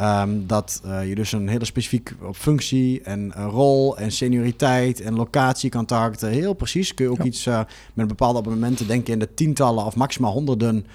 Um, 0.00 0.46
dat 0.46 0.82
uh, 0.86 1.08
je 1.08 1.14
dus 1.14 1.32
een 1.32 1.48
hele 1.48 1.64
specifiek 1.64 2.14
op 2.22 2.36
functie 2.36 3.02
en 3.02 3.32
uh, 3.36 3.46
rol 3.50 3.98
en 3.98 4.12
senioriteit 4.12 5.00
en 5.00 5.14
locatie 5.14 5.70
kan 5.70 5.84
targeten. 5.84 6.28
Heel 6.28 6.52
precies. 6.54 6.94
Kun 6.94 7.04
je 7.04 7.10
ook 7.10 7.18
Ja. 7.18 7.24
iets 7.24 7.46
uh, 7.46 7.60
met 7.94 8.08
bepaalde 8.08 8.38
abonnementen 8.38 8.86
denken 8.86 9.12
in 9.12 9.18
de 9.18 9.34
tientallen 9.34 9.84
of 9.84 9.96
maximaal 9.96 10.32
honderden 10.32 10.86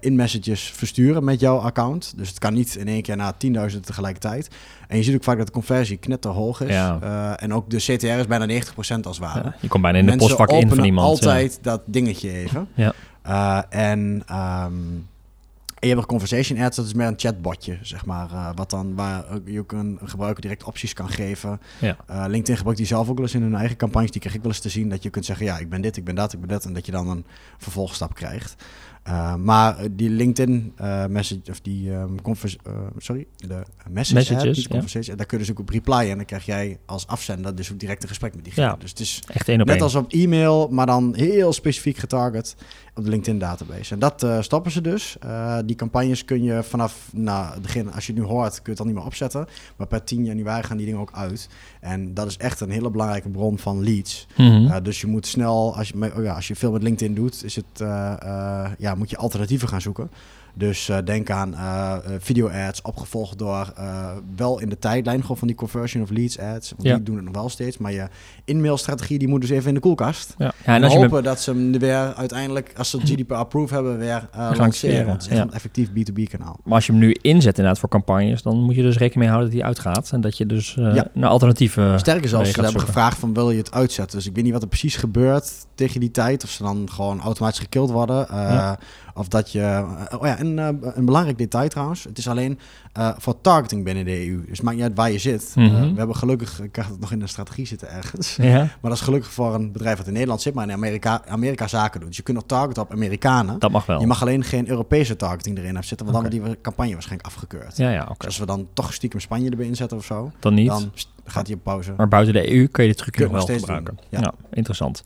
in-messages 0.00 0.62
versturen 0.62 1.24
met 1.24 1.40
jouw 1.40 1.58
account. 1.58 2.12
Dus 2.16 2.28
het 2.28 2.38
kan 2.38 2.54
niet 2.54 2.74
in 2.74 2.88
één 2.88 3.02
keer 3.02 3.16
naar 3.16 3.32
10.000 3.72 3.80
tegelijkertijd. 3.80 4.48
En 4.88 4.96
je 4.96 5.02
ziet 5.02 5.14
ook 5.14 5.24
vaak 5.24 5.36
dat 5.36 5.46
de 5.46 5.52
conversie 5.52 5.96
knetterhoog 5.96 6.60
is. 6.60 6.68
Ja. 6.68 6.98
Uh, 7.02 7.42
en 7.42 7.54
ook 7.54 7.70
de 7.70 7.76
CTR 7.76 8.06
is 8.06 8.26
bijna 8.26 8.62
90% 8.62 9.00
als 9.02 9.18
ware. 9.18 9.42
Ja, 9.44 9.54
je 9.60 9.68
komt 9.68 9.82
bijna 9.82 9.98
in 9.98 10.04
de 10.04 10.10
Mensen 10.10 10.28
postvak 10.28 10.62
in 10.62 10.68
van 10.68 10.84
iemand. 10.84 11.08
altijd 11.08 11.58
dat 11.62 11.82
dingetje 11.86 12.32
even. 12.32 12.68
Ja. 12.74 12.92
Uh, 13.26 13.90
en, 13.90 14.00
um, 14.30 15.06
en 15.78 15.88
je 15.88 15.94
hebt 15.94 16.00
een 16.00 16.06
conversation 16.06 16.60
ads, 16.60 16.76
dat 16.76 16.86
is 16.86 16.94
meer 16.94 17.06
een 17.06 17.14
chatbotje, 17.18 17.78
zeg 17.82 18.04
maar. 18.04 18.30
Uh, 18.32 18.48
wat 18.54 18.70
dan, 18.70 18.94
waar 18.94 19.24
je 19.44 19.58
ook 19.58 19.72
een 19.72 19.98
gebruiker 20.04 20.42
direct 20.42 20.64
opties 20.64 20.92
kan 20.92 21.08
geven. 21.08 21.60
Ja. 21.78 21.96
LinkedIn 22.26 22.56
gebruikt 22.56 22.78
die 22.78 22.88
zelf 22.88 23.08
ook 23.08 23.16
wel 23.16 23.24
eens 23.24 23.34
in 23.34 23.42
hun 23.42 23.54
eigen 23.54 23.76
campagnes. 23.76 24.10
Die 24.10 24.20
krijg 24.20 24.36
ik 24.36 24.42
wel 24.42 24.50
eens 24.50 24.60
te 24.60 24.68
zien 24.68 24.88
dat 24.88 25.02
je 25.02 25.10
kunt 25.10 25.24
zeggen, 25.24 25.46
ja, 25.46 25.58
ik 25.58 25.68
ben 25.68 25.80
dit, 25.80 25.96
ik 25.96 26.04
ben 26.04 26.14
dat, 26.14 26.32
ik 26.32 26.40
ben 26.40 26.48
dat. 26.48 26.64
En 26.64 26.72
dat 26.72 26.86
je 26.86 26.92
dan 26.92 27.08
een 27.08 27.24
vervolgstap 27.58 28.14
krijgt. 28.14 28.56
Uh, 29.08 29.34
maar 29.34 29.76
die 29.90 30.10
LinkedIn 30.10 30.72
uh, 30.80 31.06
message, 31.06 31.50
of 31.50 31.60
die 31.60 31.90
um, 31.90 32.22
convers, 32.22 32.56
uh, 32.66 32.72
sorry, 32.98 33.26
de 33.36 33.62
message 33.90 34.14
Messages, 34.14 34.68
die 34.68 35.00
ja. 35.00 35.14
daar 35.16 35.26
kun 35.26 35.38
je 35.38 35.44
dus 35.44 35.50
ook 35.50 35.58
op 35.58 35.68
replyen. 35.68 36.10
En 36.10 36.16
dan 36.16 36.26
krijg 36.26 36.46
jij 36.46 36.78
als 36.86 37.06
afzender 37.06 37.54
dus 37.54 37.72
ook 37.72 37.78
direct 37.78 38.02
een 38.02 38.08
gesprek 38.08 38.34
met 38.34 38.44
diegene. 38.44 38.66
Ja. 38.66 38.76
Dus 38.78 38.90
het 38.90 39.00
is 39.00 39.22
Echt 39.26 39.48
één 39.48 39.60
op 39.60 39.66
net 39.66 39.74
één. 39.74 39.84
als 39.84 39.94
op 39.94 40.12
e-mail, 40.12 40.68
maar 40.68 40.86
dan 40.86 41.14
heel 41.14 41.52
specifiek 41.52 41.96
getarget 41.96 42.56
op 42.94 43.04
de 43.04 43.10
LinkedIn 43.10 43.38
database. 43.38 43.94
En 43.94 43.98
dat 43.98 44.26
stoppen 44.40 44.72
ze 44.72 44.80
dus. 44.80 45.16
Die 45.64 45.76
campagnes 45.76 46.24
kun 46.24 46.42
je 46.42 46.62
vanaf 46.62 47.10
nou, 47.12 47.52
het 47.52 47.62
begin, 47.62 47.92
als 47.92 48.06
je 48.06 48.12
het 48.12 48.20
nu 48.22 48.28
hoort, 48.28 48.52
kun 48.52 48.62
je 48.62 48.68
het 48.68 48.78
dan 48.78 48.86
niet 48.86 48.96
meer 48.96 49.04
opzetten. 49.04 49.46
Maar 49.76 49.86
per 49.86 50.04
10 50.04 50.24
januari 50.24 50.62
gaan 50.62 50.76
die 50.76 50.86
dingen 50.86 51.00
ook 51.00 51.12
uit. 51.12 51.48
En 51.80 52.14
dat 52.14 52.26
is 52.26 52.36
echt 52.36 52.60
een 52.60 52.70
hele 52.70 52.90
belangrijke 52.90 53.28
bron 53.28 53.58
van 53.58 53.84
leads. 53.84 54.26
Mm 54.36 54.46
-hmm. 54.46 54.64
Uh, 54.64 54.76
dus 54.82 55.00
je 55.00 55.06
moet 55.06 55.26
snel, 55.26 55.76
als 55.76 55.88
je, 55.88 56.12
oh 56.16 56.22
ja, 56.22 56.34
als 56.34 56.48
je 56.48 56.56
veel 56.56 56.72
met 56.72 56.82
LinkedIn 56.82 57.14
doet, 57.14 57.44
is 57.44 57.56
het, 57.56 57.80
uh, 57.82 58.64
ja, 58.88 58.94
moet 58.94 59.10
je 59.10 59.16
alternatieven 59.16 59.68
gaan 59.68 59.80
zoeken. 59.80 60.10
Dus 60.58 60.88
uh, 60.88 60.96
denk 61.04 61.30
aan 61.30 61.52
uh, 61.52 61.94
video 62.18 62.48
ads, 62.48 62.82
opgevolgd 62.82 63.38
door 63.38 63.72
uh, 63.78 64.10
wel 64.36 64.60
in 64.60 64.68
de 64.68 64.78
tijdlijn 64.78 65.20
gewoon 65.20 65.36
van 65.36 65.46
die 65.48 65.56
conversion 65.56 66.02
of 66.02 66.10
leads 66.10 66.38
ads. 66.38 66.70
Want 66.70 66.82
Ja. 66.82 66.94
die 66.94 67.02
doen 67.02 67.16
het 67.16 67.24
nog 67.24 67.34
wel 67.34 67.48
steeds. 67.48 67.78
Maar 67.78 67.92
je 67.92 68.08
e-mailstrategie 68.44 69.18
die 69.18 69.28
moet 69.28 69.40
dus 69.40 69.50
even 69.50 69.68
in 69.68 69.74
de 69.74 69.80
koelkast. 69.80 70.34
Ja. 70.38 70.52
Ja, 70.64 70.74
En, 70.74 70.82
hopen 70.84 71.22
dat 71.22 71.40
ze 71.40 71.50
hem 71.50 71.72
er 71.74 71.80
weer 71.80 72.14
uiteindelijk, 72.14 72.72
als 72.76 72.90
ze 72.90 73.00
GDPR 73.00 73.34
approve 73.34 73.74
hebben, 73.74 73.98
weer 73.98 74.28
uh, 74.36 74.50
lanceren. 74.56 75.06
Want 75.06 75.12
het 75.12 75.22
is 75.22 75.28
echt 75.28 75.36
ja. 75.38 75.42
een 75.42 75.52
effectief 75.52 75.88
B2B 75.88 76.22
kanaal. 76.30 76.58
maar 76.64 76.74
als 76.74 76.86
je 76.86 76.92
hem 76.92 77.00
nu 77.00 77.12
inzet 77.20 77.56
inderdaad 77.56 77.78
voor 77.80 77.88
campagnes, 77.88 78.42
dan 78.42 78.62
moet 78.62 78.74
je 78.74 78.82
dus 78.82 78.96
rekening 78.96 79.16
mee 79.20 79.28
houden 79.28 79.50
dat 79.50 79.58
hij 79.58 79.68
uitgaat. 79.68 80.10
En 80.12 80.20
dat 80.20 80.36
je 80.36 80.46
dus 80.46 80.76
uh, 80.78 80.94
Ja. 80.94 81.06
naar 81.14 81.30
alternatieve 81.30 81.94
Sterker 81.96 82.28
zelfs, 82.28 82.48
ze 82.48 82.54
hebben 82.54 82.72
zoeken. 82.72 82.88
gevraagd 82.94 83.18
van 83.18 83.34
wil 83.34 83.50
je 83.50 83.58
het 83.58 83.72
uitzetten. 83.72 84.16
Dus 84.18 84.26
ik 84.26 84.34
weet 84.34 84.44
niet 84.44 84.52
wat 84.52 84.62
er 84.62 84.68
precies 84.68 84.96
gebeurt 84.96 85.52
tegen 85.74 86.00
die 86.00 86.10
tijd. 86.10 86.44
Of 86.44 86.50
ze 86.50 86.62
dan 86.62 86.88
gewoon 86.92 87.20
automatisch 87.20 87.58
gekild 87.58 87.90
worden. 87.90 88.26
Uh, 88.30 88.36
Ja. 88.36 88.78
Of 89.18 89.28
dat 89.28 89.52
je... 89.52 89.60
eh, 89.60 90.18
oh 90.18 90.26
ja, 90.26 90.38
en 90.38 90.58
eh, 90.58 90.68
een 90.94 91.04
belangrijk 91.04 91.38
detail 91.38 91.68
trouwens. 91.68 92.04
Het 92.04 92.18
is 92.18 92.28
alleen 92.28 92.58
eh, 92.92 93.10
voor 93.18 93.40
targeting 93.40 93.84
binnen 93.84 94.04
de 94.04 94.26
EU. 94.26 94.40
Dus 94.40 94.56
het 94.56 94.62
maakt 94.62 94.76
niet 94.76 94.84
uit 94.86 94.96
waar 94.96 95.10
je 95.10 95.18
zit. 95.18 95.52
Mhm. 95.54 95.92
We 95.92 95.98
hebben 95.98 96.16
gelukkig... 96.16 96.60
Ik 96.60 96.76
het 96.76 97.00
nog 97.00 97.12
in 97.12 97.18
de 97.18 97.26
strategie 97.26 97.66
zitten 97.66 97.90
ergens. 97.90 98.36
Ja. 98.36 98.56
Maar 98.58 98.76
dat 98.80 98.92
is 98.92 99.00
gelukkig 99.00 99.30
voor 99.30 99.54
een 99.54 99.72
bedrijf 99.72 99.96
dat 99.96 100.06
in 100.06 100.12
Nederland 100.12 100.42
zit, 100.42 100.54
maar 100.54 100.64
in 100.64 100.72
Amerika, 100.72 101.22
Amerika 101.28 101.68
zaken 101.68 102.00
doet. 102.00 102.08
Dus 102.08 102.16
je 102.16 102.22
kunt 102.22 102.36
nog 102.36 102.46
targeten 102.46 102.82
op 102.82 102.92
Amerikanen. 102.92 103.58
Dat 103.58 103.70
mag 103.70 103.86
wel. 103.86 104.00
Je 104.00 104.06
mag 104.06 104.20
alleen 104.22 104.44
geen 104.44 104.68
Europese 104.68 105.16
targeting 105.16 105.54
erin 105.56 105.66
hebben 105.68 105.86
zitten, 105.88 106.06
want 106.06 106.22
dan 106.22 106.30
wordt 106.32 106.52
die 106.52 106.60
campagne 106.60 106.92
waarschijnlijk 106.92 107.28
afgekeurd. 107.28 107.76
Ja, 107.76 107.90
ja, 107.90 108.02
oké. 108.02 108.14
Dus 108.16 108.26
als 108.26 108.38
we 108.38 108.46
dan 108.46 108.68
toch 108.72 108.92
stiekem 108.92 109.20
Spanje 109.20 109.50
erbij 109.50 109.66
inzetten 109.66 109.96
of 109.96 110.04
zo, 110.04 110.30
Dan 110.40 110.54
niet. 110.54 110.68
dan 110.68 110.92
gaat 111.24 111.46
hij 111.46 111.56
op 111.56 111.62
pauze. 111.62 111.92
Maar 111.96 112.08
buiten 112.08 112.34
de 112.34 112.52
EU 112.54 112.66
kun 112.66 112.82
je 112.84 112.88
dit 112.88 112.98
trucje 112.98 113.22
nog 113.28 113.46
wel 113.46 113.56
gebruiken. 113.56 113.98
ja. 114.08 114.32
interessant. 114.50 115.02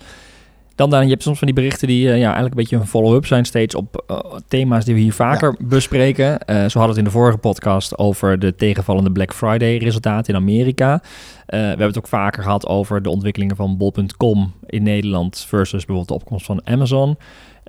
Dan, 0.74 0.90
dan, 0.90 1.02
je 1.02 1.10
hebt 1.10 1.22
soms 1.22 1.38
van 1.38 1.46
die 1.46 1.56
berichten 1.56 1.88
die 1.88 2.08
eh, 2.08 2.18
ja, 2.18 2.24
eigenlijk 2.24 2.54
een 2.54 2.60
beetje 2.60 2.76
een 2.76 2.86
follow-up 2.86 3.26
zijn 3.26 3.44
steeds 3.44 3.74
op 3.74 4.04
eh, 4.06 4.18
thema's 4.48 4.84
die 4.84 4.94
we 4.94 5.00
hier 5.00 5.12
vaker 5.12 5.56
bespreken. 5.58 6.40
Eh, 6.40 6.56
zo 6.56 6.60
hadden 6.60 6.82
we 6.82 6.88
het 6.88 6.98
in 6.98 7.04
de 7.04 7.10
vorige 7.10 7.38
podcast 7.38 7.98
over 7.98 8.38
de 8.38 8.54
tegenvallende 8.54 9.12
Black 9.12 9.34
Friday 9.34 9.76
resultaten 9.76 10.34
in 10.34 10.40
Amerika. 10.40 11.02
We 11.46 11.58
hebben 11.58 11.86
het 11.86 11.98
ook 11.98 12.08
vaker 12.08 12.42
gehad 12.42 12.66
over 12.66 13.02
de 13.02 13.10
ontwikkelingen 13.10 13.56
van 13.56 13.76
bol.com 13.76 14.52
in 14.66 14.82
Nederland 14.82 15.44
versus 15.48 15.84
bijvoorbeeld 15.84 16.08
de 16.08 16.14
opkomst 16.14 16.46
van 16.46 16.60
Amazon. 16.64 17.16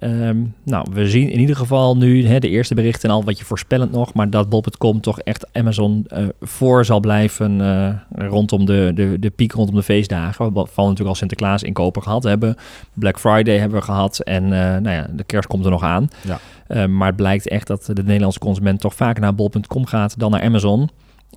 Ehm, 0.03 0.37
nou, 0.63 0.87
we 0.91 1.09
zien 1.09 1.29
in 1.29 1.39
ieder 1.39 1.55
geval 1.55 1.97
nu 1.97 2.27
hè, 2.27 2.39
de 2.39 2.49
eerste 2.49 2.75
berichten 2.75 3.09
en 3.09 3.15
al 3.15 3.23
wat 3.23 3.37
je 3.37 3.45
voorspellend 3.45 3.91
nog, 3.91 4.13
maar 4.13 4.29
dat 4.29 4.49
bol.com 4.49 5.01
toch 5.01 5.19
echt 5.19 5.47
Amazon 5.53 6.05
eh, 6.07 6.25
voor 6.41 6.85
zal 6.85 6.99
blijven 6.99 7.61
eh, 7.61 8.27
rondom 8.27 8.65
de, 8.65 8.91
de, 8.95 9.19
de 9.19 9.29
piek 9.29 9.51
rondom 9.51 9.75
de 9.75 9.83
feestdagen. 9.83 10.45
We 10.45 10.51
van 10.53 10.83
natuurlijk 10.83 11.09
al 11.09 11.15
Sinterklaas 11.15 11.63
inkopen 11.63 12.03
gehad 12.03 12.23
hebben. 12.23 12.55
Black 12.93 13.19
Friday 13.19 13.57
hebben 13.57 13.79
we 13.79 13.85
gehad 13.85 14.19
en 14.19 14.43
eh, 14.43 14.59
nou 14.59 14.89
ja, 14.89 15.07
de 15.15 15.23
kerst 15.23 15.47
komt 15.47 15.65
er 15.65 15.71
nog 15.71 15.83
aan. 15.83 16.09
Ja. 16.21 16.39
Eh, 16.67 16.85
maar 16.85 17.07
het 17.07 17.15
blijkt 17.15 17.47
echt 17.47 17.67
dat 17.67 17.89
de 17.93 18.03
Nederlandse 18.03 18.39
consument 18.39 18.79
toch 18.79 18.95
vaker 18.95 19.21
naar 19.21 19.35
bol.com 19.35 19.85
gaat 19.85 20.19
dan 20.19 20.31
naar 20.31 20.41
Amazon. 20.41 20.89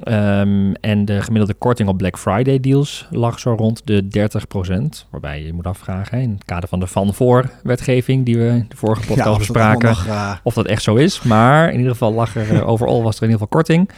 Ehm, 0.02 0.72
en 0.80 1.04
de 1.04 1.22
gemiddelde 1.22 1.54
korting 1.54 1.88
op 1.88 1.96
Black 1.96 2.18
Friday 2.18 2.60
deals 2.60 3.06
lag 3.10 3.38
zo 3.38 3.54
rond 3.54 3.82
de 3.84 4.08
30%. 4.08 5.06
Waarbij 5.10 5.42
je 5.42 5.52
moet 5.52 5.66
afvragen, 5.66 6.20
in 6.20 6.30
het 6.30 6.44
kader 6.44 6.68
van 6.68 6.80
de 6.80 6.86
van 6.86 7.14
voor 7.14 7.50
wetgeving 7.62 8.24
die 8.24 8.38
we 8.38 8.64
de 8.68 8.76
vorige 8.76 9.06
podcast 9.06 9.24
dat 9.24 9.38
bespraken, 9.38 9.88
nog, 9.88 10.06
eh, 10.06 10.32
of 10.42 10.54
dat 10.54 10.66
echt 10.66 10.82
zo 10.82 10.94
is. 10.94 11.22
Maar 11.22 11.68
in 11.70 11.76
ieder 11.76 11.92
geval 11.92 12.12
lag 12.12 12.36
er 12.36 12.54
eh, 12.54 12.68
overal 12.72 13.02
was 13.02 13.16
er 13.16 13.22
in 13.22 13.28
ieder 13.30 13.46
geval 13.46 13.62
korting. 13.62 13.90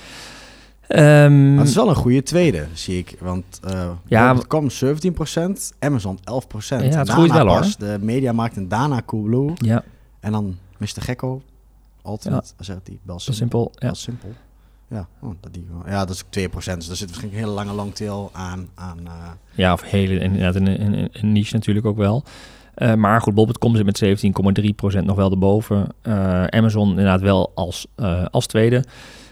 Ehm, 0.89 1.51
maar 1.51 1.59
het 1.59 1.69
is 1.69 1.75
wel 1.75 1.89
een 1.89 1.95
goede 1.95 2.23
tweede, 2.23 2.67
zie 2.73 2.99
ik. 2.99 3.17
Want 3.21 3.61
eh 3.65 3.91
Ja, 4.07 4.35
bol.com 4.35 4.69
17%, 4.71 5.73
Amazon 5.79 6.19
11%. 6.19 6.21
Ja, 6.69 6.99
het 6.99 7.09
groeit 7.09 7.33
wel, 7.33 7.47
hoor. 7.47 7.67
De 7.79 7.99
Mediamarkt 8.01 8.57
en 8.57 8.69
daarna 8.69 9.03
Coolblue. 9.07 9.53
ja, 9.55 9.85
En 10.21 10.33
dan 10.33 10.57
Mr. 10.79 10.87
Gekko, 10.87 11.43
Ultimate, 12.07 12.49
zegt 12.59 12.87
hij, 12.87 12.99
wel 13.03 13.19
simpel. 13.19 13.35
simpel. 13.39 13.73
Ja. 13.75 13.95
Simpel. 13.95 14.29
Ja, 14.91 15.09
oh, 15.21 15.35
dat, 15.41 15.51
ja, 15.87 16.05
dat 16.05 16.15
is 16.15 16.25
ook 16.25 16.51
2%. 16.51 16.53
Dus 16.53 16.65
daar 16.65 16.79
zit 16.79 16.87
waarschijnlijk 16.89 17.33
een 17.33 17.39
hele 17.39 17.51
lange 17.51 17.73
longtail 17.73 18.31
aan. 18.33 18.69
aan 18.75 18.99
eh, 19.05 19.13
Ja, 19.55 19.73
of 19.73 19.83
hele, 19.83 20.19
inderdaad 20.19 20.55
een, 20.55 21.09
een, 21.13 21.33
niche 21.33 21.55
natuurlijk 21.55 21.87
ook 21.87 21.97
wel. 21.97 22.25
Eh, 22.75 22.95
maar 22.95 23.21
goed, 23.21 23.35
bol.com 23.35 23.77
zit 23.77 23.85
met 23.85 24.05
17,3% 25.01 25.05
nog 25.05 25.17
wel 25.17 25.31
erboven. 25.31 25.87
Eh, 26.03 26.45
Amazon 26.45 26.89
inderdaad 26.89 27.21
wel 27.21 27.53
als, 27.55 27.87
als 28.31 28.47
tweede. 28.47 28.85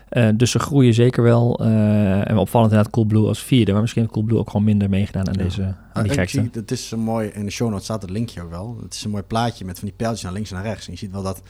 Eh, 0.08 0.28
dus 0.34 0.50
ze 0.50 0.58
groeien 0.58 0.94
zeker 0.94 1.22
wel. 1.22 1.58
Eh, 1.60 2.30
en 2.30 2.36
opvallend 2.36 2.70
inderdaad 2.70 2.92
Coolblue 2.94 3.26
als 3.26 3.42
vierde. 3.42 3.72
Maar 3.72 3.80
misschien 3.80 4.02
heeft 4.02 4.14
Coolblue 4.14 4.38
ook 4.38 4.50
gewoon 4.50 4.64
minder 4.66 4.88
meegedaan 4.88 5.28
aan 5.28 5.34
Ja. 5.34 5.42
deze 5.42 5.62
aan 5.62 5.76
Ah, 5.92 6.02
die 6.02 6.12
ik 6.12 6.18
gekte. 6.18 6.40
zie, 6.40 6.50
het 6.52 6.70
is 6.70 6.90
een 6.90 6.98
mooi, 7.00 7.28
in 7.28 7.44
de 7.44 7.50
show 7.50 7.68
notes 7.68 7.84
staat 7.84 8.02
het 8.02 8.10
linkje 8.10 8.42
ook 8.42 8.50
wel. 8.50 8.78
Het 8.82 8.94
is 8.94 9.04
een 9.04 9.10
mooi 9.10 9.22
plaatje 9.22 9.64
met 9.64 9.78
van 9.78 9.88
die 9.88 9.96
pijltjes 9.96 10.22
naar 10.22 10.32
links 10.32 10.50
en 10.50 10.56
naar 10.56 10.64
rechts. 10.64 10.86
En 10.86 10.92
je 10.92 10.98
ziet 10.98 11.10
wel 11.12 11.22
dat 11.22 11.42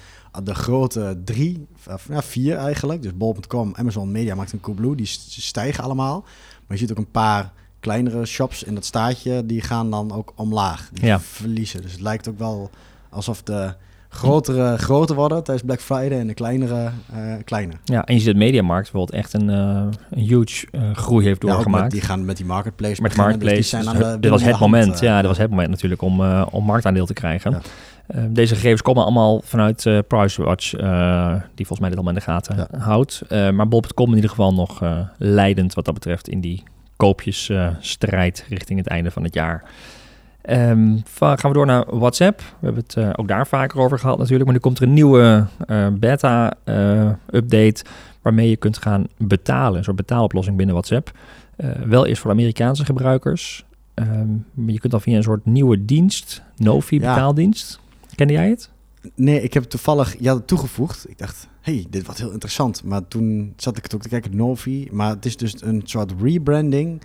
de 0.45 0.55
grote 0.55 1.21
drie, 1.25 1.67
of 1.91 2.07
ja, 2.09 2.23
vier 2.23 2.57
eigenlijk, 2.57 3.03
dus 3.03 3.17
bol.com, 3.17 3.73
Amazon, 3.77 4.11
Mediamarkt 4.11 4.53
en 4.53 4.61
Coolblue, 4.61 4.95
die 4.97 5.07
st- 5.07 5.31
stijgen 5.41 5.85
allemaal. 5.85 6.21
Maar 6.67 6.77
je 6.77 6.77
ziet 6.77 6.91
ook 6.91 6.99
een 6.99 7.11
paar 7.11 7.53
kleinere 7.81 8.25
shops 8.27 8.63
in 8.63 8.75
dat 8.75 8.85
staatje, 8.85 9.47
die 9.47 9.61
gaan 9.61 9.91
dan 9.91 10.13
ook 10.13 10.33
omlaag. 10.37 10.89
Die 10.93 11.05
Ja. 11.05 11.21
verliezen. 11.21 11.83
Dus 11.83 11.93
het 11.93 12.01
lijkt 12.01 12.29
ook 12.29 12.39
wel 12.39 12.71
alsof 13.11 13.43
de 13.43 13.75
grotere 14.17 14.79
groter 14.79 15.17
worden 15.17 15.45
tijdens 15.45 15.67
Black 15.67 15.81
Friday 15.81 16.19
en 16.19 16.27
de 16.27 16.35
kleinere 16.35 16.91
eh 17.13 17.35
kleiner. 17.45 17.77
Ja, 17.85 18.05
en 18.05 18.15
je 18.15 18.21
ziet 18.21 18.29
dat 18.29 18.37
Mediamarkt 18.37 18.93
bijvoorbeeld 18.93 19.19
echt 19.19 19.33
een, 19.33 19.51
eh, 19.51 19.85
een 20.11 20.21
huge 20.23 20.67
eh, 20.71 20.95
groei 20.95 21.25
heeft 21.27 21.43
Ja, 21.43 21.49
doorgemaakt. 21.53 21.83
met, 21.83 21.93
die 21.93 22.01
gaan 22.01 22.25
met 22.25 22.37
die 22.37 22.47
marketplace 22.47 23.03
Met 23.03 23.13
beginnen, 23.13 23.39
dus 23.39 23.49
Marketplace. 23.49 23.77
die 23.77 23.85
zijn 23.85 23.97
Dus 23.99 24.07
aan 24.07 24.13
de 24.15 24.21
dit 24.21 24.31
was 24.31 24.43
het 24.43 24.51
hand, 24.57 24.73
moment. 24.73 25.01
ja, 25.01 25.17
dat 25.17 25.27
was 25.27 25.39
het 25.39 25.51
moment 25.51 25.71
natuurlijk 25.71 26.03
om, 26.03 26.21
om 26.45 26.65
marktaandeel 26.65 27.07
te 27.07 27.13
krijgen. 27.15 27.51
Ja. 27.51 27.61
Deze 28.29 28.55
gegevens 28.55 28.83
komen 28.83 29.03
allemaal 29.03 29.41
vanuit 29.45 29.87
eh 29.87 29.99
PriceWatch, 30.09 30.71
die 31.55 31.67
volgens 31.67 31.79
mij 31.81 31.89
dit 31.89 31.99
allemaal 31.99 32.13
in 32.15 32.19
de 32.19 32.25
gaten 32.25 32.57
Ja. 32.57 32.79
houdt. 32.79 33.23
Maar 33.29 33.69
bol.com 33.69 34.09
in 34.09 34.15
ieder 34.15 34.31
geval 34.31 34.55
nog 34.55 34.83
leidend 35.19 35.75
wat 35.75 35.85
dat 35.85 35.95
betreft 35.95 36.29
in 36.29 36.41
die 36.41 36.63
koopjesstrijd 36.97 38.45
richting 38.49 38.79
het 38.79 38.89
einde 38.89 39.11
van 39.11 39.23
het 39.25 39.35
jaar. 39.35 39.65
Ehm, 40.47 40.97
va- 41.05 41.37
gaan 41.37 41.51
we 41.51 41.57
door 41.57 41.67
naar 41.67 41.85
WhatsApp. 41.99 42.39
We 42.41 42.67
hebben 42.67 42.83
het 42.87 42.97
eh, 42.97 43.11
ook 43.17 43.29
daar 43.29 43.47
vaker 43.47 43.81
over 43.81 43.99
gehad 43.99 44.19
natuurlijk. 44.19 44.45
Maar 44.45 44.53
nu 44.55 44.61
komt 44.61 44.79
er 44.79 44.85
een 44.85 44.93
nieuwe 44.93 45.47
eh, 45.67 45.89
beta-update 45.93 47.85
waarmee 48.23 48.49
je 48.51 48.57
kunt 48.57 48.79
gaan 48.79 49.07
betalen. 49.19 49.79
Een 49.79 49.85
soort 49.85 49.97
betaaloplossing 49.97 50.57
binnen 50.57 50.75
WhatsApp. 50.75 51.11
Eh, 51.57 51.71
wel 51.71 52.07
eerst 52.07 52.23
voor 52.23 52.31
Amerikaanse 52.31 52.85
gebruikers. 52.85 53.65
Ehm, 53.95 54.29
maar 54.55 54.73
je 54.73 54.79
kunt 54.81 54.93
dan 54.93 55.01
via 55.01 55.17
een 55.17 55.23
soort 55.23 55.45
nieuwe 55.47 55.85
dienst, 55.85 56.43
Novi 56.57 57.01
Ja. 57.01 57.15
betaaldienst. 57.15 57.81
Kende 58.15 58.33
jij 58.33 58.49
het? 58.49 58.71
Nee, 59.15 59.43
ik 59.43 59.55
heb 59.55 59.63
toevallig, 59.63 60.17
je 60.19 60.29
had 60.29 60.37
het 60.37 60.47
toegevoegd. 60.47 61.09
Ik 61.11 61.19
dacht, 61.19 61.49
hey, 61.61 61.87
dit 61.91 62.05
wordt 62.05 62.21
heel 62.21 62.31
interessant. 62.33 62.85
Maar 62.85 63.09
toen 63.09 63.53
zat 63.57 63.77
ik 63.77 63.83
het 63.83 63.95
ook 63.95 64.03
te 64.03 64.09
kijken, 64.09 64.37
Novi. 64.37 64.89
Maar 64.93 65.11
het 65.11 65.25
is 65.27 65.37
dus 65.37 65.63
een 65.63 65.83
soort 65.85 66.13
rebranding 66.23 67.01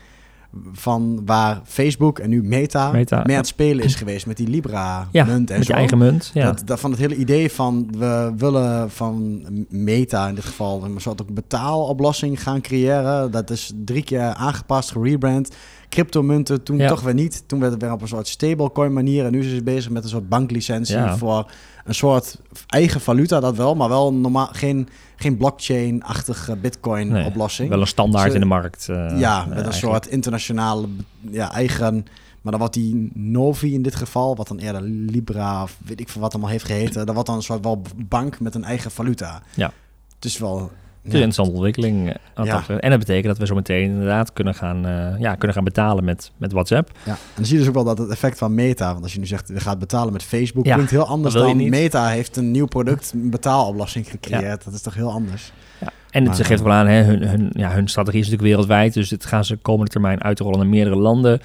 van 0.73 1.21
waar 1.25 1.61
Facebook 1.65 2.19
en 2.19 2.29
nu 2.29 2.43
Meta, 2.43 2.91
Meta, 2.91 3.15
mee 3.25 3.35
aan 3.35 3.41
het 3.41 3.47
spelen 3.47 3.85
is 3.85 3.95
geweest 3.95 4.25
met 4.25 4.37
die 4.37 4.47
Libra 4.47 5.07
Ja, 5.11 5.23
munt 5.25 5.49
en 5.51 5.57
met 5.57 5.67
zo. 5.67 5.73
eigen 5.73 5.97
munt. 5.97 6.31
Ja. 6.33 6.45
Dat, 6.45 6.61
dat 6.65 6.79
van 6.79 6.91
het 6.91 6.99
hele 6.99 7.15
idee 7.15 7.51
van 7.51 7.87
we 7.97 8.33
willen 8.37 8.91
van 8.91 9.41
Meta 9.69 10.27
in 10.27 10.35
dit 10.35 10.45
geval 10.45 10.83
een 10.83 11.01
soort 11.01 11.33
betaaloplossing 11.33 12.43
gaan 12.43 12.61
creëren. 12.61 13.31
Dat 13.31 13.49
is 13.49 13.73
drie 13.85 14.03
keer 14.03 14.33
aangepast, 14.33 14.91
gerebrand. 14.91 15.55
Cryptomunten, 15.91 16.63
toen 16.63 16.77
Ja. 16.77 16.87
toch 16.87 17.01
weer 17.01 17.13
niet. 17.13 17.43
Toen 17.45 17.59
werd 17.59 17.71
het 17.71 17.81
weer 17.81 17.91
op 17.91 18.01
een 18.01 18.07
soort 18.07 18.27
stablecoin 18.27 18.93
manier. 18.93 19.25
En 19.25 19.31
nu 19.31 19.39
is 19.39 19.49
ze 19.55 19.63
bezig 19.63 19.91
met 19.91 20.03
een 20.03 20.09
soort 20.09 20.29
banklicentie 20.29 20.95
Ja. 20.97 21.17
voor 21.17 21.51
een 21.85 21.95
soort 21.95 22.37
eigen 22.67 23.01
valuta, 23.01 23.39
dat 23.39 23.55
wel. 23.55 23.75
Maar 23.75 23.89
wel 23.89 24.13
normaal, 24.13 24.49
geen, 24.51 24.89
geen 25.15 25.37
blockchain-achtige 25.37 26.55
bitcoin 26.55 27.07
Nee, 27.07 27.25
oplossing. 27.25 27.69
Wel 27.69 27.81
een 27.81 27.87
standaard 27.87 28.33
in 28.33 28.39
de 28.39 28.45
markt. 28.45 28.89
eh, 28.89 29.19
ja, 29.19 29.41
eh, 29.49 29.55
met 29.55 29.65
een 29.65 29.73
soort 29.73 30.07
internationale 30.07 30.87
ja, 31.19 31.51
eigen. 31.53 31.93
Maar 32.41 32.51
dan 32.51 32.59
wordt 32.61 32.73
die 32.75 33.11
Novi 33.13 33.73
in 33.73 33.81
dit 33.81 33.95
geval, 33.95 34.35
wat 34.35 34.47
dan 34.47 34.57
eerder 34.57 34.81
Libra 34.81 35.63
of 35.63 35.77
weet 35.85 35.99
ik 35.99 36.09
veel 36.09 36.21
wat 36.21 36.31
allemaal 36.33 36.51
heeft 36.51 36.65
geheten, 36.65 37.05
dan 37.05 37.13
wordt 37.13 37.29
dan 37.29 37.37
een 37.37 37.43
soort 37.43 37.63
wel 37.63 37.81
bank 38.07 38.39
met 38.39 38.55
een 38.55 38.63
eigen 38.63 38.91
valuta. 38.91 39.41
Ja. 39.55 39.71
Het 40.15 40.25
is 40.25 40.37
wel. 40.37 40.71
Het 41.03 41.13
is 41.13 41.19
een 41.19 41.25
interessante 41.25 41.51
ontwikkeling. 41.51 42.09
eh, 42.35 42.45
Ja. 42.45 42.63
En 42.79 42.89
dat 42.89 42.99
betekent 42.99 43.25
dat 43.25 43.37
we 43.37 43.45
zo 43.45 43.55
meteen 43.55 43.89
inderdaad 43.89 44.33
kunnen 44.33 44.55
gaan, 44.55 44.85
eh, 44.85 45.19
ja, 45.19 45.35
kunnen 45.35 45.55
gaan 45.55 45.63
betalen 45.63 46.03
met, 46.03 46.31
met 46.37 46.51
WhatsApp. 46.51 46.91
Ja. 47.03 47.11
En 47.11 47.17
dan 47.35 47.45
zie 47.45 47.53
je 47.53 47.59
dus 47.59 47.67
ook 47.67 47.75
wel 47.75 47.83
dat 47.83 47.97
het 47.97 48.09
effect 48.09 48.37
van 48.37 48.53
Meta, 48.55 48.91
want 48.91 49.03
als 49.03 49.13
je 49.13 49.19
nu 49.19 49.25
zegt, 49.25 49.49
we 49.49 49.59
gaan 49.59 49.79
betalen 49.79 50.13
met 50.13 50.23
Facebook, 50.23 50.65
Ja, 50.65 50.73
klinkt 50.73 50.91
heel 50.91 51.05
anders 51.07 51.33
je 51.33 51.39
dan 51.39 51.57
niet. 51.57 51.69
Meta 51.69 52.07
heeft 52.07 52.37
een 52.37 52.51
nieuw 52.51 52.65
product, 52.65 53.11
een 53.13 53.29
betaaloplossing 53.29 54.09
gecreëerd. 54.09 54.63
Dat 54.63 54.73
is 54.73 54.81
toch 54.81 54.93
heel 54.93 55.11
anders. 55.11 55.51
Ja. 55.79 55.87
En 56.09 56.25
het 56.25 56.37
Maar, 56.37 56.45
geeft 56.45 56.59
eh, 56.59 56.65
wel 56.65 56.75
aan, 56.75 56.87
hè, 56.87 57.01
hun, 57.01 57.27
hun, 57.27 57.49
ja, 57.53 57.71
hun 57.71 57.87
strategie 57.87 58.19
is 58.19 58.25
natuurlijk 58.25 58.53
wereldwijd. 58.53 58.93
Dus 58.93 59.09
dit 59.09 59.25
gaan 59.25 59.45
ze 59.45 59.55
komende 59.57 59.91
termijn 59.91 60.23
uitrollen 60.23 60.59
naar 60.59 60.67
meerdere 60.67 60.95
landen. 60.95 61.39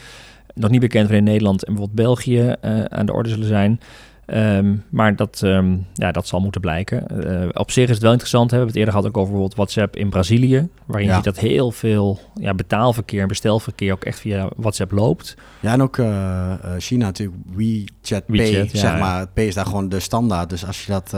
Nog 0.54 0.70
niet 0.70 0.80
bekend 0.80 1.04
wanneer 1.08 1.22
Nederland 1.22 1.64
en 1.64 1.74
bijvoorbeeld 1.74 2.06
België 2.06 2.54
aan 2.88 3.06
de 3.06 3.12
orde 3.12 3.28
zullen 3.28 3.46
zijn. 3.46 3.80
Ehm, 4.26 4.74
maar 4.90 5.16
dat, 5.16 5.40
ehm, 5.42 5.76
ja, 5.94 6.12
dat 6.12 6.26
zal 6.26 6.40
moeten 6.40 6.60
blijken. 6.60 7.08
Eh, 7.42 7.48
op 7.52 7.70
zich 7.70 7.84
is 7.84 7.90
het 7.90 8.02
wel 8.02 8.10
interessant. 8.10 8.50
Hè? 8.50 8.56
We 8.56 8.62
hebben 8.62 8.80
het 8.80 8.86
eerder 8.86 8.94
gehad 8.94 9.08
ook 9.08 9.16
over 9.22 9.32
bijvoorbeeld 9.32 9.58
WhatsApp 9.58 9.96
in 9.96 10.08
Brazilië. 10.10 10.68
Waarin 10.86 11.06
Ja. 11.08 11.16
je 11.16 11.22
ziet 11.22 11.34
dat 11.34 11.42
heel 11.44 11.70
veel 11.72 12.20
ja, 12.34 12.54
betaalverkeer 12.54 13.22
en 13.22 13.28
bestelverkeer 13.28 13.92
ook 13.92 14.04
echt 14.04 14.20
via 14.20 14.48
WhatsApp 14.56 14.92
loopt. 14.92 15.34
Ja, 15.60 15.72
en 15.72 15.82
ook 15.82 15.98
eh, 15.98 16.52
eh, 16.52 16.58
China 16.78 17.04
natuurlijk, 17.04 17.38
WeChat 17.54 18.26
Pay, 18.26 18.36
WeChat, 18.36 18.70
ja, 18.72 18.78
zeg 18.78 18.98
maar. 18.98 19.26
Pay 19.28 19.44
is 19.46 19.54
daar 19.54 19.66
gewoon 19.66 19.88
de 19.88 20.00
standaard. 20.00 20.50
Dus 20.50 20.66
als 20.66 20.84
je 20.86 20.92
dat, 20.92 21.14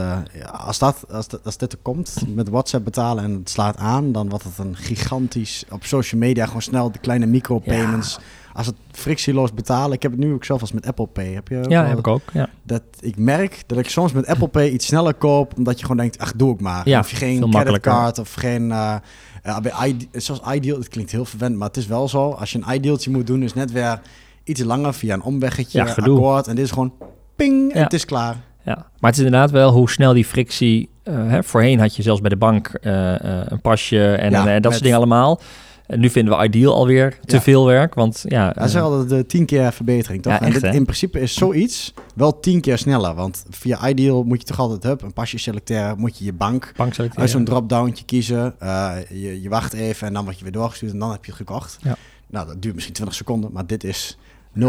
als 0.51 0.79
dat, 0.79 1.05
als, 1.11 1.27
dat- 1.27 1.45
als 1.45 1.57
dit 1.57 1.71
er 1.71 1.79
komt 1.81 2.15
met 2.35 2.49
WhatsApp 2.49 2.83
betalen 2.85 3.23
en 3.23 3.31
het 3.31 3.49
slaat 3.49 3.77
aan, 3.77 4.11
dan 4.11 4.29
wordt 4.29 4.43
het 4.43 4.57
een 4.57 4.75
gigantisch, 4.75 5.63
op 5.71 5.83
social 5.85 6.21
media 6.21 6.45
gewoon 6.45 6.61
snel 6.61 6.91
de 6.91 6.99
kleine 6.99 7.25
micropayments. 7.25 8.19
Als 8.59 8.67
het 8.67 8.75
frictieloos 8.91 9.53
betalen, 9.53 9.93
ik 9.93 10.01
heb 10.01 10.11
het 10.11 10.19
nu 10.19 10.33
ook 10.33 10.45
zelf 10.45 10.61
als 10.61 10.71
met 10.71 10.87
Apple 10.87 11.05
Pay. 11.07 11.33
Heb 11.33 11.47
je 11.47 11.57
ook 11.57 11.69
Ja, 11.69 11.85
heb 11.85 11.97
ik 11.97 12.07
ook. 12.07 12.21
Ja. 12.33 12.49
dat 12.63 12.81
ik 12.99 13.17
merk 13.17 13.63
dat 13.67 13.77
ik 13.77 13.89
soms 13.89 14.11
met 14.11 14.27
Apple 14.27 14.47
Pay 14.47 14.69
iets 14.69 14.85
sneller 14.85 15.13
koop, 15.13 15.53
omdat 15.57 15.75
je 15.79 15.81
gewoon 15.85 15.97
denkt, 15.97 16.17
ach, 16.19 16.33
doe 16.35 16.53
ik 16.53 16.59
maar. 16.61 16.89
Ja, 16.89 16.99
of 16.99 17.09
je 17.09 17.15
geen 17.15 17.49
creditcard 17.49 18.19
of 18.19 18.33
geen... 18.33 18.71
eh 18.71 18.95
ja, 19.43 19.61
bij 19.61 19.71
Ide- 19.87 20.05
zoals 20.11 20.41
Ideal, 20.53 20.77
het 20.77 20.87
klinkt 20.87 21.11
heel 21.11 21.25
verwend, 21.25 21.55
maar 21.55 21.67
het 21.67 21.77
is 21.77 21.87
wel 21.87 22.07
zo. 22.07 22.29
Als 22.31 22.51
je 22.51 22.59
een 22.63 22.73
Idealtje 22.75 23.11
moet 23.11 23.27
doen, 23.27 23.43
is 23.43 23.53
net 23.53 23.71
weer 23.71 23.99
iets 24.43 24.63
langer 24.63 24.93
via 24.93 25.13
een 25.13 25.21
omweggetje, 25.21 25.79
Ja, 25.79 25.85
gedoe. 25.85 26.15
akkoord. 26.15 26.47
En 26.47 26.55
dit 26.55 26.65
is 26.65 26.71
gewoon 26.71 26.93
ping, 27.35 27.71
en 27.71 27.77
Ja. 27.77 27.83
het 27.83 27.93
is 27.93 28.05
klaar. 28.05 28.35
ja. 28.63 28.75
Maar 28.99 29.09
het 29.11 29.19
is 29.19 29.25
inderdaad 29.25 29.51
wel 29.51 29.71
hoe 29.71 29.89
snel 29.89 30.13
die 30.13 30.25
frictie... 30.25 30.89
eh, 31.03 31.13
hè, 31.27 31.43
voorheen 31.43 31.79
had 31.79 31.95
je 31.95 32.01
zelfs 32.01 32.21
bij 32.21 32.29
de 32.29 32.35
bank 32.37 32.67
eh, 32.67 33.13
eh, 33.41 33.45
een 33.49 33.61
pasje 33.61 34.13
en, 34.15 34.31
Ja, 34.31 34.47
en, 34.47 34.55
eh, 34.55 34.61
dat 34.61 34.71
soort 34.71 34.83
dingen 34.83 34.97
allemaal. 34.97 35.39
En 35.89 35.99
nu 35.99 36.09
vinden 36.09 36.37
we 36.37 36.43
Ideal 36.43 36.73
alweer 36.73 37.19
te 37.25 37.35
Ja. 37.35 37.41
veel 37.41 37.65
werk, 37.65 37.93
want 37.93 38.23
ja... 38.27 38.53
Ja, 38.55 38.67
ze 38.67 38.75
eh, 38.77 38.83
hadden 38.83 39.07
de 39.07 39.25
tien 39.25 39.45
keer 39.45 39.73
verbetering, 39.73 40.21
toch? 40.21 40.33
Ja, 40.33 40.41
en 40.41 40.51
dit, 40.51 40.63
in 40.63 40.83
principe 40.83 41.19
is 41.19 41.33
zoiets 41.33 41.93
wel 42.15 42.39
tien 42.39 42.61
keer 42.61 42.77
sneller. 42.77 43.15
Want 43.15 43.45
via 43.49 43.87
Ideal 43.89 44.23
moet 44.23 44.39
je 44.41 44.47
toch 44.47 44.59
altijd 44.59 44.83
hup, 44.83 45.01
een 45.01 45.13
pasje 45.13 45.37
selecteren, 45.37 45.99
moet 45.99 46.17
je 46.17 46.25
je 46.25 46.33
bank 46.33 46.71
bank 46.75 46.93
selecteren. 46.93 47.21
uit 47.23 47.29
zo'n 47.31 47.43
drop-downtje 47.43 48.05
kiezen. 48.05 48.55
Eh, 48.59 48.91
je, 49.09 49.41
je 49.41 49.49
wacht 49.49 49.73
even 49.73 50.07
en 50.07 50.13
dan 50.13 50.23
word 50.23 50.37
je 50.37 50.43
weer 50.43 50.51
doorgestuurd 50.53 50.91
en 50.91 50.99
dan 50.99 51.11
heb 51.11 51.25
je 51.25 51.31
het 51.31 51.39
gekocht. 51.39 51.77
Ja. 51.81 51.95
Nou, 52.27 52.47
dat 52.47 52.61
duurt 52.61 52.73
misschien 52.75 52.93
20 52.93 53.15
seconden, 53.17 53.51
maar 53.51 53.65
dit 53.67 53.83
is 53.83 54.17
0,2 54.59 54.63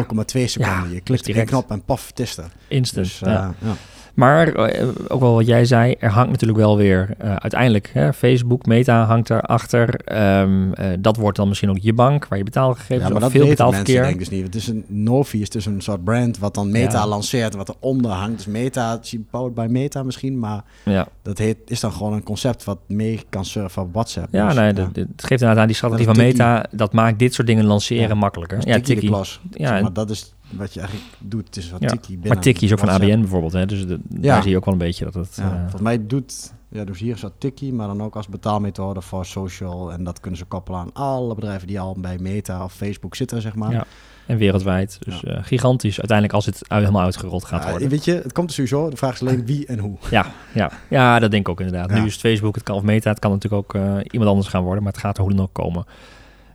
seconden. 0.44 0.90
je 0.92 1.00
klikt 1.00 1.28
op 1.38 1.46
knop 1.46 1.70
en 1.70 1.84
paf, 1.84 2.10
er. 2.14 2.52
Instant, 2.68 3.06
Dus, 3.06 3.18
ja. 3.18 3.54
eh, 3.60 3.68
ja. 3.68 3.74
Maar 4.14 4.48
eh, 4.54 4.88
ook 5.08 5.20
wel 5.20 5.34
wat 5.34 5.46
jij 5.46 5.64
zei, 5.64 5.94
er 5.98 6.10
hangt 6.10 6.30
natuurlijk 6.30 6.58
wel 6.58 6.76
weer 6.76 7.08
eh, 7.18 7.34
uiteindelijk 7.36 7.90
hè, 7.92 8.12
Facebook, 8.12 8.66
Meta 8.66 9.04
hangt 9.04 9.30
erachter. 9.30 9.94
Ehm 10.04 10.72
eh 10.72 10.86
dat 10.98 11.16
wordt 11.16 11.36
dan 11.36 11.48
misschien 11.48 11.70
ook 11.70 11.78
je 11.80 11.92
bank, 11.92 12.28
waar 12.28 12.38
je 12.38 12.44
betaalgegevens 12.44 13.06
Ja, 13.06 13.12
maar 13.12 13.20
dat 13.20 13.30
veel 13.30 13.46
weten 13.46 13.64
mensen 13.64 13.84
betaalverkeer. 13.84 14.02
denk 14.02 14.12
ik 14.14 14.18
dus 14.18 14.28
niet. 14.38 14.44
Het 14.46 14.54
is 14.54 14.66
een 14.68 14.84
Novi, 14.88 15.42
het 15.42 15.54
is 15.54 15.66
een 15.66 15.80
soort 15.80 16.04
brand 16.04 16.38
wat 16.38 16.54
dan 16.54 16.70
Meta 16.70 16.98
Ja. 16.98 17.06
lanceert, 17.06 17.54
wat 17.54 17.68
eronder 17.80 18.10
hangt. 18.10 18.36
Dus 18.36 18.46
Meta, 18.46 19.00
powered 19.30 19.54
by 19.54 19.66
Meta 19.70 20.02
misschien, 20.02 20.38
maar 20.38 20.62
Ja, 20.84 21.06
dat 21.22 21.38
heet, 21.38 21.56
is 21.66 21.80
dan 21.80 21.92
gewoon 21.92 22.12
een 22.12 22.22
concept 22.22 22.64
wat 22.64 22.78
mee 22.86 23.20
kan 23.28 23.44
surfen 23.44 23.82
op 23.82 23.92
WhatsApp. 23.92 24.28
ja, 24.30 24.46
Dus, 24.46 24.54
nee, 24.56 24.72
dat- 24.72 24.86
het 24.96 25.08
geeft 25.16 25.30
inderdaad 25.40 25.58
aan 25.58 25.66
die 25.66 25.76
strategie 25.76 26.04
van 26.06 26.16
Meta, 26.16 26.64
dat 26.70 26.92
maakt 26.92 27.18
dit 27.18 27.34
soort 27.34 27.46
dingen 27.46 27.64
lanceren 27.64 28.16
makkelijker. 28.16 28.58
Ja, 28.64 28.80
Tikkie. 28.80 29.10
Ja, 29.10 29.24
Zeg 29.50 29.70
en- 29.70 29.82
maar 29.82 29.92
dat 29.92 30.10
is 30.10 30.34
wat 30.50 30.74
je 30.74 30.80
eigenlijk 30.80 31.10
doet. 31.18 31.56
Is 31.56 31.70
wat 31.70 31.80
Ja, 31.82 31.96
binnen. 32.08 32.28
maar 32.28 32.40
Tikkie 32.40 32.66
is 32.66 32.72
ook 32.72 32.78
van. 32.78 32.88
ABN 32.88 33.20
bijvoorbeeld, 33.20 33.52
hè, 33.52 33.66
dus 33.66 33.86
de- 33.86 34.00
Ja. 34.08 34.20
daar 34.20 34.42
zie 34.42 34.50
je 34.50 34.56
ook 34.56 34.64
wel 34.64 34.74
een 34.74 34.80
beetje 34.80 35.04
dat 35.04 35.14
het... 35.14 35.36
Ja, 35.36 35.52
eh, 35.52 35.60
volgens 35.60 35.82
mij 35.82 36.06
doet, 36.06 36.52
ja, 36.68 36.84
dus 36.84 36.98
hier 36.98 37.14
is 37.14 37.20
dat 37.20 37.32
Tikkie, 37.38 37.72
maar 37.72 37.86
dan 37.86 38.02
ook 38.02 38.16
als 38.16 38.28
betaalmethode 38.28 39.00
voor 39.00 39.26
social. 39.26 39.92
En 39.92 40.04
dat 40.04 40.20
kunnen 40.20 40.38
ze 40.38 40.44
koppelen 40.44 40.80
aan 40.80 40.92
alle 40.92 41.34
bedrijven 41.34 41.66
die 41.66 41.80
al 41.80 41.96
bij 41.98 42.18
Meta 42.18 42.64
of 42.64 42.72
Facebook 42.72 43.16
zitten, 43.16 43.40
zeg 43.42 43.54
maar. 43.54 43.72
Ja, 43.72 43.84
en 44.26 44.36
wereldwijd. 44.36 44.98
Dus 45.00 45.24
eh, 45.24 45.38
gigantisch 45.42 45.98
uiteindelijk 45.98 46.32
als 46.36 46.46
het 46.46 46.62
uit- 46.68 46.80
helemaal 46.82 47.04
uitgerold 47.04 47.44
gaat 47.44 47.64
Ja, 47.64 47.70
worden. 47.70 47.88
weet 47.88 48.04
je, 48.04 48.12
het 48.12 48.32
komt 48.32 48.48
er 48.48 48.54
sowieso. 48.54 48.90
De 48.90 48.96
vraag 48.96 49.14
is 49.14 49.20
alleen 49.20 49.46
wie 49.46 49.66
en 49.66 49.78
hoe. 49.78 49.96
Ja, 50.10 50.26
ja. 50.54 50.70
ja, 50.88 51.18
dat 51.18 51.30
denk 51.30 51.42
ik 51.42 51.48
ook 51.48 51.60
inderdaad. 51.60 51.90
Ja. 51.90 51.98
Nu 52.00 52.06
is 52.06 52.12
het 52.12 52.20
Facebook, 52.20 52.54
het 52.54 52.64
kan 52.64 52.76
of 52.76 52.82
Meta, 52.82 53.10
het 53.10 53.18
kan 53.18 53.30
natuurlijk 53.30 53.62
ook 53.62 53.74
eh, 53.82 53.96
iemand 54.10 54.30
anders 54.30 54.48
gaan 54.48 54.62
worden, 54.62 54.82
maar 54.82 54.92
het 54.92 55.00
gaat 55.00 55.16
er 55.16 55.22
hoe 55.22 55.32
dan 55.32 55.42
ook 55.42 55.52
komen. 55.52 55.84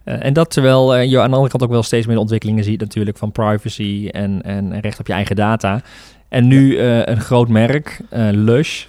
Eh, 0.05 0.25
en 0.25 0.33
dat 0.33 0.49
terwijl 0.49 0.95
eh, 0.95 1.09
je 1.09 1.19
aan 1.19 1.29
de 1.29 1.35
andere 1.35 1.51
kant 1.51 1.63
ook 1.63 1.69
wel 1.69 1.83
steeds 1.83 2.07
meer 2.07 2.17
ontwikkelingen 2.17 2.63
ziet 2.63 2.79
natuurlijk 2.79 3.17
van 3.17 3.31
privacy 3.31 4.09
en, 4.11 4.41
en, 4.41 4.79
recht 4.79 4.99
op 4.99 5.07
je 5.07 5.13
eigen 5.13 5.35
data. 5.35 5.81
En 6.29 6.47
nu 6.47 6.77
eh, 6.77 7.05
een 7.05 7.21
groot 7.21 7.47
merk, 7.47 8.01
Lush, 8.31 8.85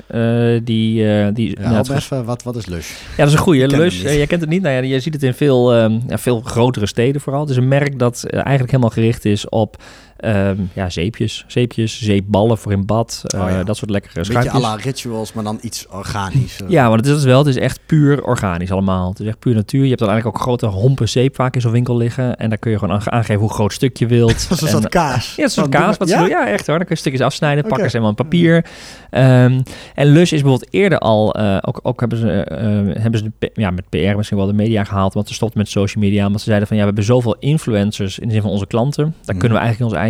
die... 0.64 1.32
die 1.32 1.60
Ja, 1.60 1.78
even, 1.78 2.24
wat, 2.24 2.42
wat 2.42 2.56
is 2.56 2.66
Lush? 2.66 2.90
ja, 2.90 3.16
dat 3.16 3.26
is 3.26 3.32
een 3.32 3.38
goede. 3.38 3.68
Lush, 3.68 4.02
jij 4.02 4.26
kent 4.26 4.40
het 4.40 4.50
niet. 4.50 4.62
Nou 4.62 4.74
ja, 4.74 4.80
je 4.80 5.00
ziet 5.00 5.14
het 5.14 5.22
in 5.22 5.34
veel, 5.34 5.74
ja, 6.08 6.18
veel 6.18 6.40
grotere 6.40 6.86
steden 6.86 7.20
vooral. 7.20 7.40
Het 7.40 7.50
is 7.50 7.56
een 7.56 7.68
merk 7.68 7.98
dat 7.98 8.24
eigenlijk 8.24 8.70
helemaal 8.70 8.90
gericht 8.90 9.24
is 9.24 9.48
op 9.48 9.76
ehm, 10.16 10.56
ja, 10.72 10.90
zeepjes. 10.90 11.44
Zeepjes, 11.46 12.00
zeepballen 12.02 12.58
voor 12.58 12.72
in 12.72 12.86
bad. 12.86 13.22
eh, 13.26 13.40
Oh 13.42 13.50
ja. 13.50 13.64
Dat 13.64 13.76
soort 13.76 13.90
lekkere 13.90 14.12
Een 14.18 14.22
beetje 14.26 14.32
schuimpjes. 14.40 14.64
à 14.70 14.76
la 14.76 14.82
rituals, 14.82 15.32
maar 15.32 15.44
dan 15.44 15.58
iets 15.62 15.86
organisch. 15.88 16.60
eh. 16.62 16.68
Ja, 16.68 16.88
want 16.88 17.00
het 17.00 17.08
is 17.08 17.14
het 17.14 17.24
wel. 17.24 17.38
Het 17.38 17.46
is 17.46 17.56
echt 17.56 17.80
puur 17.86 18.24
organisch 18.24 18.70
allemaal. 18.72 19.08
Het 19.08 19.20
is 19.20 19.26
echt 19.26 19.38
puur 19.38 19.54
natuur. 19.54 19.82
Je 19.82 19.86
hebt 19.88 19.98
dan 20.00 20.08
eigenlijk 20.08 20.38
ook 20.38 20.44
grote 20.44 20.66
hompen 20.66 21.08
zeep 21.08 21.34
vaak 21.34 21.54
in 21.54 21.60
zo'n 21.60 21.72
winkel 21.72 21.96
liggen. 21.96 22.36
En 22.36 22.48
daar 22.48 22.58
kun 22.58 22.70
je 22.70 22.78
gewoon 22.78 22.94
aan- 22.94 23.12
aangeven 23.12 23.40
hoe 23.40 23.50
groot 23.52 23.72
stuk 23.72 23.96
je 23.96 24.06
wilt. 24.06 24.48
Dat 24.48 24.62
is 24.62 24.70
soort 24.70 24.88
kaas. 24.88 25.26
ja, 25.36 25.42
het 25.42 25.50
is 25.50 25.56
een 25.56 25.62
soort 25.62 25.68
kaas. 25.68 25.96
Wat 25.96 26.08
ze 26.08 26.14
ja? 26.14 26.20
doen. 26.20 26.28
Ja, 26.28 26.46
echt 26.48 26.66
hoor. 26.66 26.76
Dan 26.76 26.86
kun 26.86 26.94
je 26.94 27.00
stukjes 27.00 27.22
afsnijden, 27.22 27.62
pakken 27.64 27.90
ze 27.90 27.96
helemaal 27.96 28.14
in 28.18 28.24
papier. 28.24 28.64
Ehm, 29.10 29.60
en 29.94 30.06
Lush 30.06 30.32
is 30.32 30.40
bijvoorbeeld 30.42 30.72
eerder 30.74 30.98
al, 30.98 31.34
eh, 31.34 31.56
ook, 31.60 31.80
ook 31.82 32.00
hebben 32.00 32.18
ze, 32.18 32.30
eh, 32.30 33.02
hebben 33.02 33.18
ze 33.20 33.30
de, 33.38 33.50
ja, 33.54 33.70
met 33.70 33.88
PR 33.88 33.96
misschien 34.16 34.36
wel 34.38 34.46
de 34.46 34.52
media 34.52 34.84
gehaald, 34.84 35.14
want 35.14 35.28
ze 35.28 35.34
stopten 35.34 35.58
met 35.58 35.68
social 35.68 36.04
media. 36.04 36.26
Omdat 36.26 36.40
ze 36.40 36.46
zeiden 36.46 36.68
van 36.68 36.76
ja, 36.76 36.82
we 36.82 36.88
hebben 36.88 37.06
zoveel 37.06 37.36
influencers 37.38 38.18
in 38.18 38.26
de 38.26 38.32
zin 38.32 38.42
van 38.42 38.50
onze 38.50 38.66
klanten. 38.66 39.04
Daar 39.04 39.12
Mhm. 39.34 39.38
kunnen 39.38 39.58
we 39.58 39.64
eigenlijk 39.64 39.80
onze 39.80 39.96
eigen, 39.96 40.05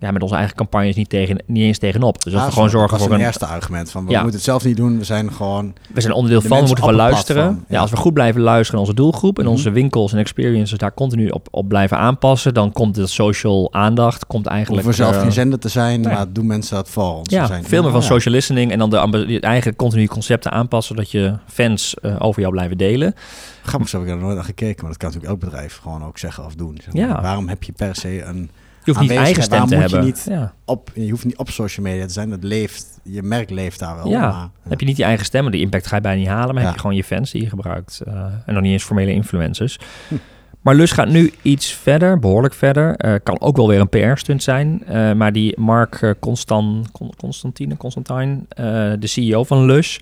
ja, 0.00 0.10
met 0.10 0.22
onze 0.22 0.34
eigen 0.34 0.56
campagnes 0.56 0.96
niet, 0.96 1.08
tegen, 1.08 1.42
niet 1.46 1.62
eens 1.62 1.78
tegenop. 1.78 2.22
Dus 2.22 2.34
als 2.34 2.44
we 2.44 2.52
gewoon 2.52 2.70
zo, 2.70 2.78
zorgen 2.78 2.98
dat 2.98 3.06
voor 3.06 3.16
is 3.16 3.20
een, 3.20 3.26
eerste 3.26 3.46
argument. 3.46 3.90
Van, 3.90 4.04
we 4.04 4.10
Ja. 4.10 4.16
moeten 4.16 4.36
het 4.36 4.44
zelf 4.48 4.64
niet 4.64 4.76
doen, 4.76 4.98
we 4.98 5.04
zijn 5.04 5.32
gewoon... 5.32 5.74
we 5.94 6.00
zijn 6.00 6.12
onderdeel 6.12 6.40
de 6.40 6.48
van, 6.48 6.60
we 6.60 6.66
moeten 6.66 6.84
het 6.84 6.94
luisteren. 6.94 7.44
Ja. 7.44 7.56
ja. 7.68 7.80
als 7.80 7.90
we 7.90 7.96
goed 7.96 8.14
blijven 8.14 8.40
luisteren 8.40 8.80
naar 8.80 8.88
onze 8.88 9.02
doelgroep 9.02 9.38
en 9.38 9.44
Mhm. 9.44 9.52
onze 9.52 9.70
winkels 9.70 10.12
en 10.12 10.18
experiences 10.18 10.78
daar 10.78 10.94
continu 10.94 11.28
op, 11.28 11.48
op 11.50 11.68
blijven 11.68 11.96
aanpassen, 11.98 12.54
dan 12.54 12.72
komt 12.72 12.94
de 12.94 13.06
social 13.06 13.72
aandacht, 13.72 14.26
komt 14.26 14.46
eigenlijk... 14.46 14.84
Hoeven 14.84 15.04
we 15.04 15.10
zelf 15.10 15.16
eh, 15.16 15.22
geen 15.22 15.36
zender 15.40 15.58
te 15.58 15.68
zijn, 15.68 16.00
nee. 16.00 16.14
maar 16.14 16.32
doen 16.32 16.46
mensen 16.46 16.76
dat 16.76 16.88
voor 16.88 17.14
ons. 17.14 17.30
Ja, 17.30 17.46
zijn, 17.46 17.64
veel 17.64 17.82
meer 17.82 17.92
van 17.92 18.02
social 18.02 18.34
listening 18.34 18.72
en 18.72 18.78
dan 18.78 18.90
de 18.90 19.24
je 19.26 19.40
eigen 19.40 19.76
continu 19.76 20.06
concepten 20.06 20.52
aanpassen, 20.52 20.94
zodat 20.94 21.10
je 21.10 21.34
fans 21.46 21.94
eh, 21.94 22.16
over 22.18 22.40
jou 22.40 22.52
blijven 22.52 22.78
delen. 22.78 23.14
Grappig, 23.62 23.88
zo 23.88 23.98
heb 23.98 24.06
ik 24.06 24.12
er 24.12 24.20
nooit 24.20 24.34
naar 24.34 24.44
gekeken, 24.44 24.82
maar 24.82 24.90
dat 24.90 25.00
kan 25.00 25.08
natuurlijk 25.10 25.40
elk 25.40 25.50
bedrijf 25.50 25.78
gewoon 25.82 26.04
ook 26.04 26.18
zeggen 26.18 26.44
of 26.44 26.54
doen. 26.54 26.80
Zeg 26.84 27.08
maar. 27.08 27.22
Waarom 27.22 27.48
heb 27.48 27.62
je 27.62 27.72
per 27.72 27.94
se 27.96 28.22
een... 28.22 28.50
Je 28.84 28.92
hoeft 28.92 29.00
niet 29.00 29.10
eigen 29.18 29.42
stem 29.42 29.58
te 29.66 29.74
moet 29.76 29.84
je 29.84 29.90
hebben. 29.90 30.04
niet- 30.04 30.26
ja. 30.28 30.52
Op, 30.64 30.90
je 30.94 31.10
hoeft 31.10 31.24
niet 31.24 31.36
op 31.36 31.50
social 31.50 31.86
media 31.86 32.06
te 32.06 32.12
zijn, 32.12 32.30
het 32.30 32.44
leeft, 32.44 33.00
je 33.04 33.22
merk 33.22 33.50
leeft 33.50 33.78
daar 33.78 33.96
wel. 33.96 34.08
Ja. 34.08 34.20
maar, 34.30 34.48
Heb 34.68 34.80
je 34.80 34.86
niet 34.86 34.96
die 34.96 35.04
eigen 35.04 35.24
stem, 35.24 35.42
maar 35.42 35.52
die 35.52 35.60
impact 35.60 35.86
ga 35.86 35.96
je 35.96 36.02
bijna 36.02 36.18
niet 36.18 36.28
halen, 36.28 36.46
maar 36.54 36.58
Ja. 36.62 36.64
heb 36.64 36.74
je 36.74 36.80
gewoon 36.80 36.96
je 36.96 37.04
fans 37.04 37.30
die 37.30 37.42
je 37.42 37.48
gebruikt. 37.48 38.00
eh, 38.06 38.14
en 38.46 38.54
nog 38.54 38.62
niet 38.62 38.72
eens 38.72 38.84
formele 38.84 39.12
influencers. 39.12 39.78
Hm. 40.08 40.14
Maar 40.60 40.74
Lus 40.74 40.92
gaat 40.92 41.08
nu 41.08 41.32
iets 41.42 41.72
verder, 41.72 42.18
behoorlijk 42.18 42.54
verder. 42.54 42.96
Eh, 42.96 43.14
kan 43.22 43.40
ook 43.40 43.56
wel 43.56 43.68
weer 43.68 43.80
een 43.80 43.88
PR-stunt 43.88 44.42
zijn. 44.42 44.82
eh, 44.86 45.12
maar 45.12 45.32
die 45.32 45.60
Mark 45.60 45.94
eh, 46.02 46.10
Constan, 46.20 46.86
Con- 46.92 47.12
Constantine, 47.16 47.76
Constantine, 47.76 48.38
eh, 48.48 48.64
de 48.98 49.06
CEO 49.06 49.44
van 49.44 49.64
Lus, 49.64 50.00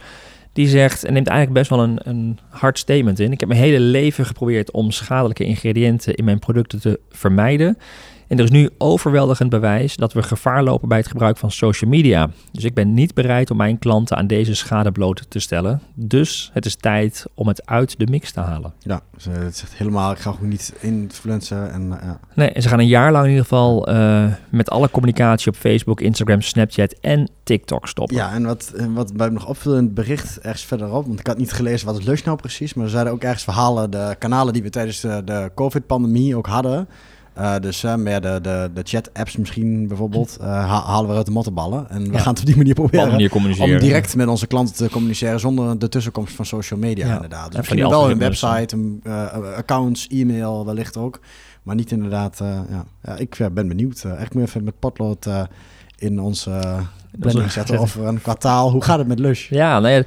die 0.52 0.68
zegt 0.68 1.04
en 1.04 1.12
neemt 1.12 1.28
eigenlijk 1.28 1.58
best 1.58 1.70
wel 1.70 1.82
een, 1.88 1.98
een 2.02 2.38
hard 2.48 2.78
statement 2.78 3.18
in. 3.20 3.32
Ik 3.32 3.40
heb 3.40 3.48
mijn 3.48 3.60
hele 3.60 3.80
leven 3.80 4.26
geprobeerd 4.26 4.70
om 4.70 4.90
schadelijke 4.90 5.44
ingrediënten 5.44 6.14
in 6.14 6.24
mijn 6.24 6.38
producten 6.38 6.80
te 6.80 7.00
vermijden. 7.10 7.78
En 8.28 8.38
er 8.38 8.44
is 8.44 8.50
nu 8.50 8.70
overweldigend 8.78 9.50
bewijs 9.50 9.96
dat 9.96 10.12
we 10.12 10.22
gevaar 10.22 10.62
lopen 10.62 10.88
bij 10.88 10.98
het 10.98 11.08
gebruik 11.08 11.36
van 11.36 11.50
social 11.50 11.90
media. 11.90 12.30
Dus 12.52 12.64
ik 12.64 12.74
ben 12.74 12.94
niet 12.94 13.14
bereid 13.14 13.50
om 13.50 13.56
mijn 13.56 13.78
klanten 13.78 14.16
aan 14.16 14.26
deze 14.26 14.54
schade 14.54 14.92
bloot 14.92 15.24
te 15.28 15.38
stellen. 15.38 15.80
Dus 15.94 16.50
het 16.52 16.66
is 16.66 16.74
tijd 16.74 17.26
om 17.34 17.48
het 17.48 17.66
uit 17.66 17.98
de 17.98 18.06
mix 18.06 18.32
te 18.32 18.40
halen. 18.40 18.72
Ja, 18.78 19.00
dus, 19.14 19.26
eh, 19.26 19.32
het 19.34 19.56
zegt 19.56 19.74
helemaal, 19.74 20.12
ik 20.12 20.18
ga 20.18 20.30
ook 20.30 20.40
niet 20.40 20.74
influencen. 20.80 21.72
En, 21.72 22.00
eh, 22.00 22.06
ja. 22.06 22.20
Nee, 22.34 22.50
en 22.50 22.62
ze 22.62 22.68
gaan 22.68 22.78
een 22.78 22.86
jaar 22.86 23.12
lang 23.12 23.24
in 23.24 23.30
ieder 23.30 23.44
geval 23.44 23.86
eh, 23.86 24.24
met 24.48 24.70
alle 24.70 24.90
communicatie 24.90 25.52
op 25.52 25.56
Facebook, 25.56 26.00
Instagram, 26.00 26.40
Snapchat 26.40 26.94
en 27.00 27.30
TikTok 27.42 27.88
stoppen. 27.88 28.16
ja, 28.16 28.32
en 28.32 28.44
wat, 28.44 28.72
wat 28.94 29.16
bij 29.16 29.28
me 29.28 29.34
nog 29.34 29.48
opviel 29.48 29.76
in 29.76 29.84
het 29.84 29.94
bericht 29.94 30.40
ergens 30.40 30.64
verderop, 30.64 31.06
want 31.06 31.20
ik 31.20 31.26
had 31.26 31.38
niet 31.38 31.52
gelezen 31.52 31.86
wat 31.86 31.94
het 31.94 32.04
Lush 32.04 32.22
nou 32.22 32.36
precies, 32.36 32.74
maar 32.74 32.84
er 32.84 32.90
zeiden 32.90 33.12
ook 33.12 33.22
ergens 33.22 33.44
verhalen, 33.44 33.90
de 33.90 34.16
kanalen 34.18 34.52
die 34.52 34.62
we 34.62 34.70
tijdens 34.70 35.00
de, 35.00 35.22
de 35.24 35.50
COVID-pandemie 35.54 36.36
ook 36.36 36.46
hadden. 36.46 36.88
Eh, 37.38 37.54
dus 37.60 37.84
eh, 37.84 37.94
meer 37.94 38.20
de, 38.20 38.38
de, 38.42 38.70
de 38.74 38.80
chat-apps 38.84 39.36
misschien 39.36 39.88
bijvoorbeeld, 39.88 40.36
eh, 40.40 40.46
ha- 40.46 40.84
halen 40.84 41.10
we 41.10 41.16
uit 41.16 41.26
de 41.26 41.32
mottenballen. 41.32 41.90
En 41.90 42.02
we 42.04 42.12
Ja. 42.12 42.18
gaan 42.18 42.30
het 42.32 42.40
op 42.40 42.46
die 42.46 42.56
manier 42.56 42.74
proberen 42.74 43.08
manier 43.10 43.28
communiceren. 43.30 43.74
om 43.74 43.80
direct 43.80 44.16
met 44.16 44.26
onze 44.28 44.46
klanten 44.46 44.74
te 44.74 44.88
communiceren 44.90 45.40
zonder 45.40 45.78
de 45.78 45.88
tussenkomst 45.88 46.34
van 46.34 46.46
social 46.46 46.80
media 46.80 47.06
Ja. 47.06 47.14
inderdaad. 47.14 47.44
Dus 47.46 47.54
En 47.54 47.58
misschien 47.58 47.88
wel 47.88 48.10
een 48.10 48.18
website, 48.18 48.76
een, 48.76 49.00
accounts, 49.56 50.06
e-mail 50.06 50.64
wellicht 50.66 50.96
ook. 50.96 51.20
Maar 51.62 51.74
niet 51.76 51.90
inderdaad, 51.90 52.40
eh, 52.40 52.58
ja. 52.70 52.84
ja. 53.02 53.16
Ik 53.16 53.36
ben 53.52 53.68
benieuwd. 53.68 54.04
Echt 54.18 54.34
meer 54.34 54.44
even 54.44 54.64
met 54.64 54.78
potlood 54.78 55.26
eh, 55.26 55.42
in 55.98 56.20
onze 56.20 56.50
uh, 56.50 56.80
planning 57.18 57.52
zetten 57.52 57.78
over 57.78 58.06
een 58.06 58.22
kwartaal. 58.22 58.70
Hoe 58.70 58.84
gaat 58.84 58.98
het 58.98 59.06
met 59.06 59.18
Lush? 59.18 59.50
Ja, 59.50 59.80
nee, 59.80 60.02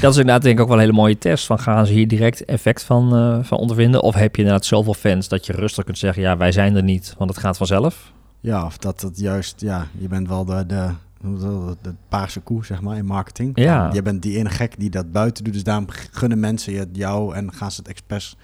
dat 0.00 0.12
is 0.12 0.18
inderdaad 0.18 0.42
denk 0.42 0.56
ik 0.56 0.60
ook 0.60 0.68
wel 0.68 0.76
een 0.76 0.82
hele 0.82 0.96
mooie 0.96 1.18
test. 1.18 1.46
Van 1.46 1.58
gaan 1.58 1.86
ze 1.86 1.92
hier 1.92 2.08
direct 2.08 2.44
effect 2.44 2.82
van, 2.82 3.16
eh, 3.16 3.38
van 3.42 3.58
ondervinden? 3.58 4.02
Of 4.02 4.14
heb 4.14 4.36
je 4.36 4.42
inderdaad 4.42 4.66
zoveel 4.66 4.94
fans 4.94 5.28
dat 5.28 5.46
je 5.46 5.52
rustig 5.52 5.84
kunt 5.84 5.98
zeggen... 5.98 6.22
ja, 6.22 6.36
wij 6.36 6.52
zijn 6.52 6.76
er 6.76 6.82
niet, 6.82 7.14
want 7.18 7.30
het 7.30 7.38
gaat 7.38 7.56
vanzelf. 7.56 8.12
Ja, 8.40 8.64
of 8.64 8.78
dat 8.78 9.00
het 9.00 9.18
juist, 9.18 9.60
ja, 9.60 9.86
je 9.98 10.08
bent 10.08 10.28
wel 10.28 10.44
de, 10.44 10.66
de, 10.66 10.90
de, 11.20 11.76
de 11.82 11.94
paarse 12.08 12.40
koe, 12.40 12.64
zeg 12.64 12.80
maar, 12.80 12.96
in 12.96 13.06
marketing. 13.06 13.52
Ja. 13.54 13.90
Je 13.92 14.02
bent 14.02 14.22
die 14.22 14.38
ene 14.38 14.50
gek 14.50 14.74
die 14.78 14.90
dat 14.90 15.12
buiten 15.12 15.44
doet, 15.44 15.52
dus 15.52 15.64
daarom 15.64 15.86
gunnen 16.10 16.40
mensen 16.40 16.72
je 16.72 16.88
jou 16.92 17.34
en 17.34 17.52
gaan 17.52 17.70
ze 17.70 17.78
het 17.78 17.88
expres 17.88 18.36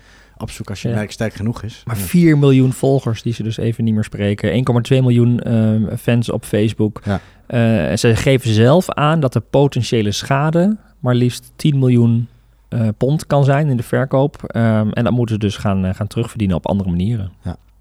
opzoeken 0.43 0.75
als 0.75 0.83
je 0.83 0.89
Ja. 0.89 0.95
merk 0.95 1.11
sterk 1.13 1.35
genoeg 1.35 1.63
is. 1.63 1.83
Maar 1.85 1.97
Ja. 1.97 2.03
4 2.03 2.39
miljoen 2.39 2.73
volgers 2.73 3.23
die 3.23 3.33
ze 3.33 3.43
dus 3.43 3.57
even 3.57 3.85
niet 3.85 3.95
meer 3.95 4.05
spreken. 4.05 4.53
1,2 4.53 5.01
miljoen 5.01 5.41
ehm, 5.41 5.97
fans 5.97 6.31
op 6.31 6.45
Facebook. 6.45 7.01
Ja. 7.05 7.21
Eh, 7.47 7.97
ze 7.97 8.17
geven 8.17 8.51
zelf 8.51 8.91
aan 8.91 9.21
dat 9.21 9.33
de 9.33 9.41
potentiële 9.41 10.13
schade 10.13 10.77
maar 10.99 11.15
liefst 11.15 11.53
10 11.57 11.79
miljoen 11.79 12.29
eh, 12.69 12.89
pond 12.97 13.27
kan 13.27 13.45
zijn 13.45 13.69
in 13.69 13.77
de 13.77 13.83
verkoop. 13.83 14.43
Ehm, 14.47 14.89
en 14.91 15.05
dat 15.05 15.13
moeten 15.13 15.35
ze 15.35 15.41
dus 15.41 15.57
gaan, 15.57 15.85
eh, 15.85 15.95
gaan 15.95 16.07
terugverdienen 16.07 16.57
op 16.57 16.67
andere 16.67 16.91
manieren. 16.91 17.33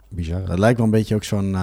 Bizar. 0.10 0.42
Het 0.50 0.60
lijkt 0.60 0.78
wel 0.78 0.86
een 0.86 0.92
beetje 0.92 1.16
ook 1.16 1.24
zo'n, 1.24 1.56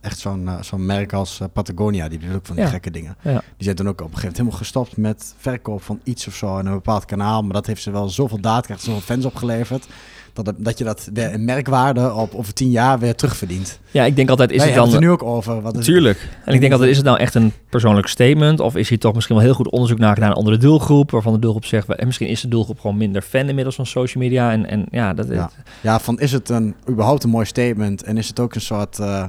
echt 0.00 0.18
zo'n, 0.18 0.48
zo'n 0.60 0.86
merk 0.86 1.12
als 1.12 1.40
Patagonia. 1.52 2.08
Die 2.08 2.18
doet 2.18 2.34
ook 2.34 2.46
van 2.46 2.56
die 2.56 2.64
Ja. 2.64 2.70
gekke 2.70 2.90
dingen. 2.90 3.16
Ja. 3.22 3.30
Die 3.32 3.42
zijn 3.58 3.76
toen 3.76 3.88
ook 3.88 4.00
op 4.00 4.06
een 4.12 4.16
gegeven 4.18 4.22
moment 4.22 4.36
helemaal 4.36 4.58
gestopt 4.58 4.96
met 4.96 5.34
verkoop 5.38 5.82
van 5.82 6.00
iets 6.04 6.26
of 6.26 6.34
zo 6.34 6.58
in 6.58 6.66
een 6.66 6.72
bepaald 6.72 7.04
kanaal. 7.04 7.42
Maar 7.42 7.52
dat 7.52 7.66
heeft 7.66 7.82
ze 7.82 7.90
wel 7.90 8.08
zoveel 8.08 8.40
data, 8.40 8.76
zoveel 8.76 9.00
fans 9.00 9.24
opgeleverd. 9.24 9.86
Dat, 10.42 10.54
dat 10.56 10.78
je 10.78 10.84
dat 10.84 11.08
weer 11.12 11.34
een 11.34 11.44
merkwaarde 11.44 12.12
op 12.14 12.34
over 12.34 12.54
tien 12.54 12.70
jaar 12.70 12.98
weer 12.98 13.14
terugverdient. 13.14 13.78
Ja, 13.90 14.04
ik 14.04 14.16
denk 14.16 14.28
altijd, 14.30 14.50
is 14.50 14.56
Wij 14.56 14.66
het 14.66 14.76
dan... 14.76 14.84
het 14.84 14.94
er 14.94 15.00
nu 15.00 15.10
ook 15.10 15.22
over. 15.22 15.60
Wat 15.62 15.72
is 15.72 15.78
Natuurlijk. 15.78 16.28
En 16.44 16.54
ik 16.54 16.60
denk 16.60 16.72
altijd, 16.72 16.90
is 16.90 16.96
het 16.96 17.06
nou 17.06 17.18
echt 17.18 17.34
een 17.34 17.52
persoonlijk 17.68 18.06
statement? 18.06 18.60
Of 18.60 18.76
is 18.76 18.88
hier 18.88 18.98
toch 18.98 19.14
misschien 19.14 19.36
wel 19.36 19.44
heel 19.44 19.54
goed 19.54 19.70
onderzoek 19.70 19.98
naar 19.98 20.14
gedaan 20.14 20.28
naar 20.28 20.36
een 20.36 20.44
andere 20.44 20.56
doelgroep? 20.56 21.10
Waarvan 21.10 21.32
de 21.32 21.38
doelgroep 21.38 21.64
zegt, 21.64 21.88
en 21.88 22.06
misschien 22.06 22.28
is 22.28 22.40
de 22.40 22.48
doelgroep 22.48 22.80
gewoon 22.80 22.96
minder 22.96 23.22
fan 23.22 23.48
inmiddels 23.48 23.74
van 23.74 23.86
social 23.86 24.22
media. 24.22 24.52
En, 24.52 24.66
en 24.66 24.86
ja, 24.90 25.14
dat, 25.14 25.26
Ja. 25.28 25.50
Ja, 25.80 26.00
van 26.00 26.20
is 26.20 26.32
het 26.32 26.48
een, 26.48 26.74
überhaupt 26.88 27.24
een 27.24 27.30
mooi 27.30 27.46
statement 27.46 28.02
en 28.02 28.16
is 28.16 28.28
het 28.28 28.40
ook 28.40 28.54
een 28.54 28.60
soort... 28.60 28.98
eh, 28.98 29.24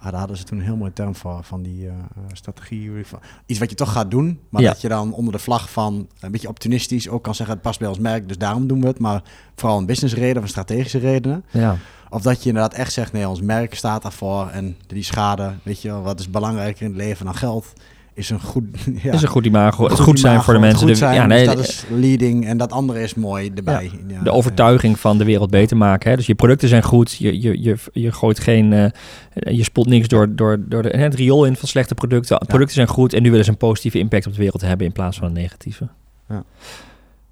ah, 0.00 0.10
daar 0.10 0.18
hadden 0.18 0.36
ze 0.36 0.44
toen 0.44 0.58
een 0.58 0.64
heel 0.64 0.76
mooi 0.76 0.92
term 0.92 1.14
voor, 1.14 1.40
van 1.42 1.62
die 1.62 1.86
eh, 1.88 1.94
strategie. 2.32 2.90
van- 3.06 3.20
Iets 3.46 3.58
wat 3.58 3.70
je 3.70 3.76
toch 3.76 3.92
gaat 3.92 4.10
doen, 4.10 4.40
maar 4.48 4.62
Ja. 4.62 4.68
dat 4.68 4.80
je 4.80 4.88
dan 4.88 5.12
onder 5.12 5.32
de 5.32 5.38
vlag 5.38 5.70
van 5.70 6.08
een 6.20 6.30
beetje 6.30 6.48
opportunistisch 6.48 7.08
ook 7.08 7.22
kan 7.22 7.34
zeggen... 7.34 7.54
het 7.54 7.64
past 7.64 7.78
bij 7.78 7.88
ons 7.88 7.98
merk, 7.98 8.28
dus 8.28 8.38
daarom 8.38 8.66
doen 8.66 8.80
we 8.80 8.86
het. 8.86 8.98
Maar 8.98 9.22
vooral 9.56 9.78
een 9.78 9.86
businessreden 9.86 10.36
of 10.36 10.42
een 10.42 10.48
strategische 10.48 10.98
redenen. 10.98 11.44
ja. 11.50 11.76
Of 12.12 12.22
dat 12.22 12.42
je 12.42 12.48
inderdaad 12.48 12.74
echt 12.74 12.92
zegt, 12.92 13.12
nee, 13.12 13.28
ons 13.28 13.40
merk 13.40 13.74
staat 13.74 14.02
daarvoor 14.02 14.48
en 14.48 14.76
die 14.86 15.02
schade, 15.02 15.54
weet 15.62 15.82
je 15.82 15.88
wel, 15.88 16.02
wat 16.02 16.20
is 16.20 16.30
belangrijker 16.30 16.82
in 16.82 16.88
het 16.88 16.96
leven 17.00 17.24
dan 17.24 17.34
geld, 17.34 17.72
is 18.20 18.30
een 18.30 18.40
goed, 18.40 18.64
ja, 19.02 19.12
is 19.12 19.22
een 19.22 19.28
goed 19.28 19.46
imago. 19.46 19.84
Het 19.84 19.92
goed 19.92 20.04
goed 20.04 20.18
zijn 20.18 20.32
imago, 20.32 20.44
voor 20.44 20.54
de 20.54 20.60
mensen. 20.60 20.78
Goed 20.78 20.88
de, 20.88 20.94
zijn, 20.94 21.14
ja, 21.14 21.26
nee, 21.26 21.46
dus 21.46 21.54
dat 21.54 21.64
is 21.64 21.84
leading 21.90 22.46
en 22.46 22.56
dat 22.56 22.72
andere 22.72 23.02
is 23.02 23.14
mooi 23.14 23.50
erbij. 23.54 23.90
Ja, 24.08 24.22
de 24.22 24.32
overtuiging 24.32 24.98
van 24.98 25.18
de 25.18 25.24
wereld 25.24 25.50
beter 25.50 25.76
maken. 25.76 26.10
Hè? 26.10 26.16
Dus 26.16 26.26
je 26.26 26.34
producten 26.34 26.68
zijn 26.68 26.82
goed. 26.82 27.12
Je, 27.12 27.40
je, 27.40 27.62
je, 27.62 27.76
je 27.92 28.12
gooit 28.12 28.38
geen. 28.38 28.72
eh, 28.72 29.56
je 29.56 29.64
spoelt 29.64 29.88
niks 29.88 30.08
door, 30.08 30.34
door, 30.34 30.58
door 30.68 30.82
de, 30.82 30.88
het 30.88 31.14
riool 31.14 31.44
in 31.44 31.56
van 31.56 31.68
slechte 31.68 31.94
producten. 31.94 32.38
Producten 32.46 32.74
zijn 32.74 32.88
goed 32.88 33.12
en 33.12 33.22
nu 33.22 33.30
willen 33.30 33.44
ze 33.44 33.50
een 33.50 33.56
positieve 33.56 33.98
impact 33.98 34.26
op 34.26 34.32
de 34.32 34.38
wereld 34.38 34.60
hebben 34.60 34.86
in 34.86 34.92
plaats 34.92 35.16
van 35.18 35.26
een 35.26 35.32
negatieve. 35.32 35.88
Ja. 36.28 36.44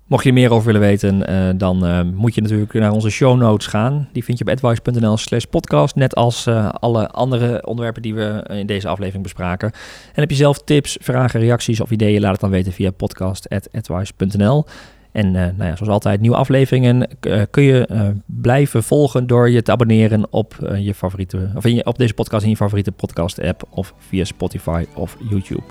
Mocht 0.09 0.23
je 0.23 0.29
er 0.29 0.35
meer 0.35 0.53
over 0.53 0.67
willen 0.67 0.81
weten, 0.81 1.27
eh, 1.27 1.49
dan 1.57 1.87
eh, 1.87 2.01
moet 2.15 2.35
je 2.35 2.41
natuurlijk 2.41 2.73
naar 2.73 2.93
onze 2.93 3.11
show 3.11 3.39
notes 3.39 3.67
gaan. 3.67 4.09
Die 4.13 4.25
vind 4.25 4.39
je 4.39 4.45
op 4.45 4.51
advice.nl 4.51 5.17
slash 5.17 5.45
podcast. 5.45 5.95
Net 5.95 6.15
als 6.15 6.47
eh, 6.47 6.69
alle 6.69 7.09
andere 7.09 7.67
onderwerpen 7.67 8.03
die 8.03 8.15
we 8.15 8.45
in 8.49 8.67
deze 8.67 8.89
aflevering 8.89 9.23
bespraken. 9.23 9.71
En 10.15 10.21
heb 10.21 10.31
je 10.31 10.37
zelf 10.37 10.59
tips, 10.59 10.99
vragen, 11.01 11.41
reacties 11.41 11.81
of 11.81 11.91
ideeën, 11.91 12.21
laat 12.21 12.33
het 12.33 12.41
dan 12.41 12.51
weten 12.51 12.73
via 12.73 12.91
podcast.advice.nl. 12.91 14.65
En 15.13 15.31
nou 15.31 15.65
ja, 15.65 15.77
zoals 15.77 15.93
altijd, 15.93 16.21
nieuwe 16.21 16.37
afleveringen 16.37 17.09
kun 17.51 17.63
je 17.63 17.89
blijven 18.27 18.83
volgen 18.83 19.27
door 19.27 19.51
je 19.51 19.63
te 19.63 19.73
abonneren 19.73 20.27
op 20.31 20.75
je 20.79 20.95
favoriete, 20.95 21.51
of 21.55 21.65
in 21.65 21.75
je, 21.75 21.87
op 21.87 21.99
deze 21.99 22.15
podcast 22.15 22.45
in 22.45 22.51
je 22.51 22.57
favoriete 22.57 22.93
podcast 22.93 23.41
app 23.41 23.63
of 23.71 23.95
via 23.99 24.25
Spotify 24.25 24.85
of 24.95 25.17
YouTube. 25.31 25.63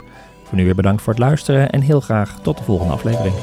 Voor 0.47 0.57
nu 0.57 0.65
weer 0.65 0.75
bedankt 0.75 1.01
voor 1.01 1.13
het 1.13 1.21
luisteren 1.21 1.69
en 1.69 1.81
heel 1.81 2.01
graag 2.01 2.39
tot 2.41 2.57
de 2.57 2.63
volgende 2.63 2.93
aflevering. 2.93 3.35